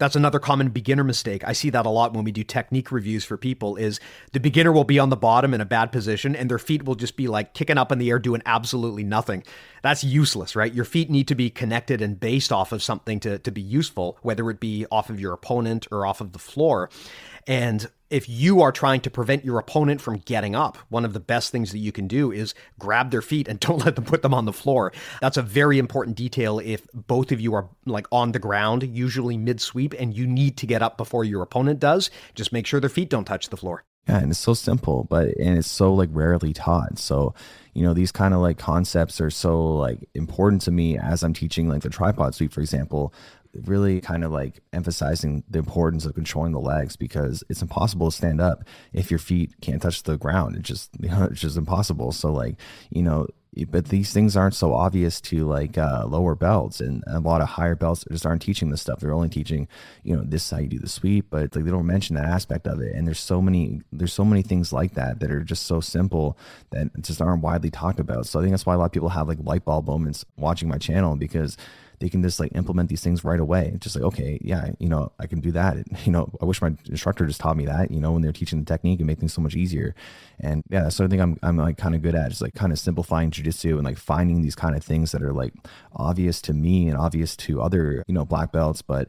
[0.00, 1.44] That's another common beginner mistake.
[1.46, 4.00] I see that a lot when we do technique reviews for people is
[4.32, 6.96] the beginner will be on the bottom in a bad position and their feet will
[6.96, 9.44] just be like kicking up in the air doing absolutely nothing.
[9.82, 10.72] That's useless, right?
[10.72, 14.18] Your feet need to be connected and based off of something to, to be useful,
[14.22, 16.90] whether it be off of your opponent or off of the floor.
[17.46, 21.20] And if you are trying to prevent your opponent from getting up, one of the
[21.20, 24.22] best things that you can do is grab their feet and don't let them put
[24.22, 24.92] them on the floor.
[25.20, 29.36] That's a very important detail if both of you are like on the ground, usually
[29.36, 32.10] mid sweep, and you need to get up before your opponent does.
[32.34, 33.84] Just make sure their feet don't touch the floor.
[34.08, 36.98] Yeah, and it's so simple, but and it's so like rarely taught.
[36.98, 37.34] So,
[37.72, 41.32] you know, these kind of like concepts are so like important to me as I'm
[41.32, 43.14] teaching like the tripod sweep, for example
[43.64, 48.16] really kind of like emphasizing the importance of controlling the legs because it's impossible to
[48.16, 50.56] stand up if your feet can't touch the ground.
[50.56, 52.12] It's just you know, it's just impossible.
[52.12, 52.56] So like
[52.90, 53.26] you know,
[53.68, 57.50] but these things aren't so obvious to like uh, lower belts and a lot of
[57.50, 58.98] higher belts just aren't teaching this stuff.
[58.98, 59.68] They're only teaching
[60.02, 62.24] you know this is how you do the sweep, but like they don't mention that
[62.24, 62.94] aspect of it.
[62.94, 66.36] And there's so many there's so many things like that that are just so simple
[66.70, 68.26] that just aren't widely talked about.
[68.26, 70.68] So I think that's why a lot of people have like light bulb moments watching
[70.68, 71.56] my channel because
[72.00, 73.76] they can just like implement these things right away.
[73.78, 75.76] Just like, okay, yeah, you know, I can do that.
[76.04, 78.58] You know, I wish my instructor just taught me that, you know, when they're teaching
[78.58, 79.94] the technique and make things so much easier.
[80.38, 82.72] And yeah, that's sort thing I'm, I'm like kind of good at, just like kind
[82.72, 85.54] of simplifying jujitsu and like finding these kind of things that are like
[85.94, 89.08] obvious to me and obvious to other, you know, black belts, but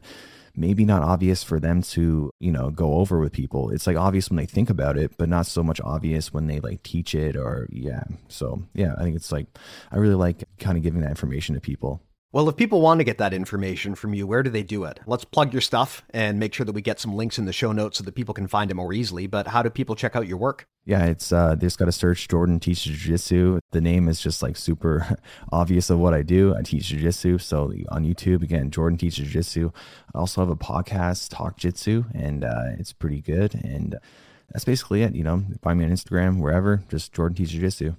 [0.56, 3.70] maybe not obvious for them to, you know, go over with people.
[3.70, 6.60] It's like obvious when they think about it, but not so much obvious when they
[6.60, 8.04] like teach it or yeah.
[8.28, 9.46] So yeah, I think it's like
[9.92, 12.00] I really like kind of giving that information to people.
[12.32, 14.98] Well, if people want to get that information from you, where do they do it?
[15.06, 17.70] Let's plug your stuff and make sure that we get some links in the show
[17.70, 19.28] notes so that people can find it more easily.
[19.28, 20.66] But how do people check out your work?
[20.84, 23.60] Yeah, it's uh, they just got to search Jordan Teaches Jiu-Jitsu.
[23.70, 25.16] The name is just like super
[25.52, 26.54] obvious of what I do.
[26.54, 27.38] I teach Jiu-Jitsu.
[27.38, 29.70] So on YouTube, again, Jordan Teaches Jiu-Jitsu.
[30.14, 33.54] I also have a podcast, Talk Jitsu, and uh, it's pretty good.
[33.54, 33.98] And
[34.50, 35.14] that's basically it.
[35.14, 37.94] You know, find me on Instagram, wherever, just Jordan Teaches Jiu-Jitsu.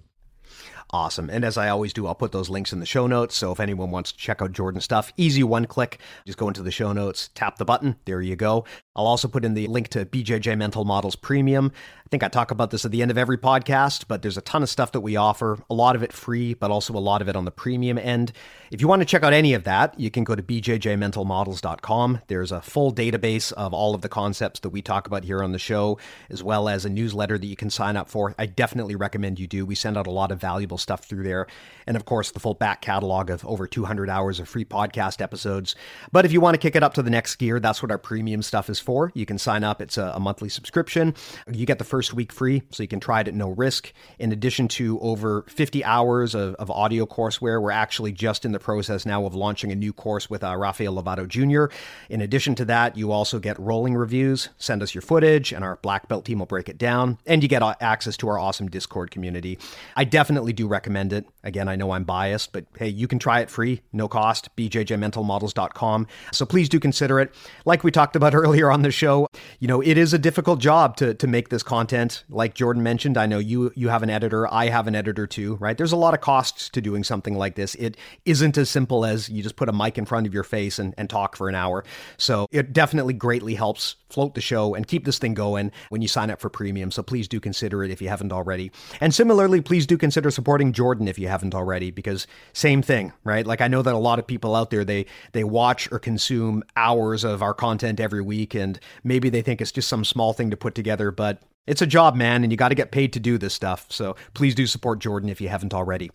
[0.91, 1.29] Awesome.
[1.29, 3.35] And as I always do, I'll put those links in the show notes.
[3.35, 5.99] So if anyone wants to check out Jordan's stuff, easy one click.
[6.25, 7.97] Just go into the show notes, tap the button.
[8.05, 8.63] There you go.
[8.95, 11.73] I'll also put in the link to BJJ Mental Models Premium.
[12.05, 14.41] I think I talk about this at the end of every podcast, but there's a
[14.41, 17.21] ton of stuff that we offer, a lot of it free, but also a lot
[17.21, 18.31] of it on the premium end.
[18.69, 22.21] If you want to check out any of that, you can go to bjjmentalmodels.com.
[22.27, 25.53] There's a full database of all of the concepts that we talk about here on
[25.53, 25.99] the show,
[26.29, 28.35] as well as a newsletter that you can sign up for.
[28.37, 29.65] I definitely recommend you do.
[29.65, 31.47] We send out a lot of valuable stuff through there.
[31.85, 35.75] And of course, the full back catalog of over 200 hours of free podcast episodes.
[36.11, 37.97] But if you want to kick it up to the next gear, that's what our
[37.97, 39.13] premium stuff is for.
[39.15, 41.15] You can sign up, it's a, monthly subscription.
[41.49, 43.93] You get the first week free, so you can try it at no risk.
[44.19, 48.56] In addition to over 50 hours of, of audio courseware, we're actually just in the
[48.59, 51.73] process now of launching a new course with uh, Rafael Lovato Jr.
[52.09, 54.49] In addition to that, you also get rolling reviews.
[54.57, 57.17] Send us your footage, and our black belt team will break it down.
[57.25, 59.59] And you get access to our awesome Discord community.
[59.95, 61.25] I definitely do recommend it.
[61.43, 66.07] Again, I know I'm biased, but hey, you can try it free, no cost, bjjmentalmodels.com.
[66.31, 67.33] So please do consider it.
[67.65, 69.27] Like we talked about earlier on the show,
[69.59, 72.23] you know, it is a difficult job to, to make this content.
[72.29, 75.55] Like Jordan mentioned, I know you you have an editor, I have an editor too,
[75.55, 75.77] right?
[75.77, 77.75] There's a lot of costs to doing something like this.
[77.75, 80.77] It isn't as simple as you just put a mic in front of your face
[80.77, 81.83] and, and talk for an hour.
[82.17, 86.07] So it definitely greatly helps float the show and keep this thing going when you
[86.07, 86.91] sign up for premium.
[86.91, 88.71] So please do consider it if you haven't already.
[89.01, 93.45] And similarly, please do consider supporting Jordan if you haven't already, because same thing, right?
[93.45, 96.63] Like I know that a lot of people out there they they watch or consume
[96.75, 100.51] hours of our content every week, and maybe they think it's just some small thing
[100.51, 103.19] to put together, but it's a job, man, and you got to get paid to
[103.19, 103.87] do this stuff.
[103.89, 106.09] So please do support Jordan if you haven't already.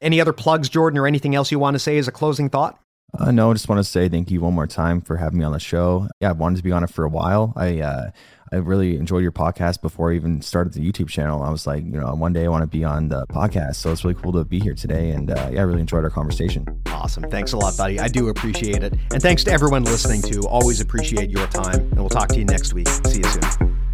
[0.00, 2.78] Any other plugs, Jordan, or anything else you want to say as a closing thought?
[3.18, 5.44] Uh, no, I just want to say thank you one more time for having me
[5.44, 6.08] on the show.
[6.20, 7.52] Yeah, I've wanted to be on it for a while.
[7.56, 8.10] I uh,
[8.52, 11.42] I really enjoyed your podcast before I even started the YouTube channel.
[11.42, 13.76] I was like, you know, one day I want to be on the podcast.
[13.76, 15.10] So it's really cool to be here today.
[15.10, 16.66] And uh, yeah, I really enjoyed our conversation.
[16.86, 17.24] Awesome.
[17.24, 17.98] Thanks a lot, buddy.
[17.98, 18.94] I do appreciate it.
[19.12, 20.42] And thanks to everyone listening, too.
[20.46, 21.80] Always appreciate your time.
[21.80, 22.88] And we'll talk to you next week.
[22.88, 23.85] See you soon.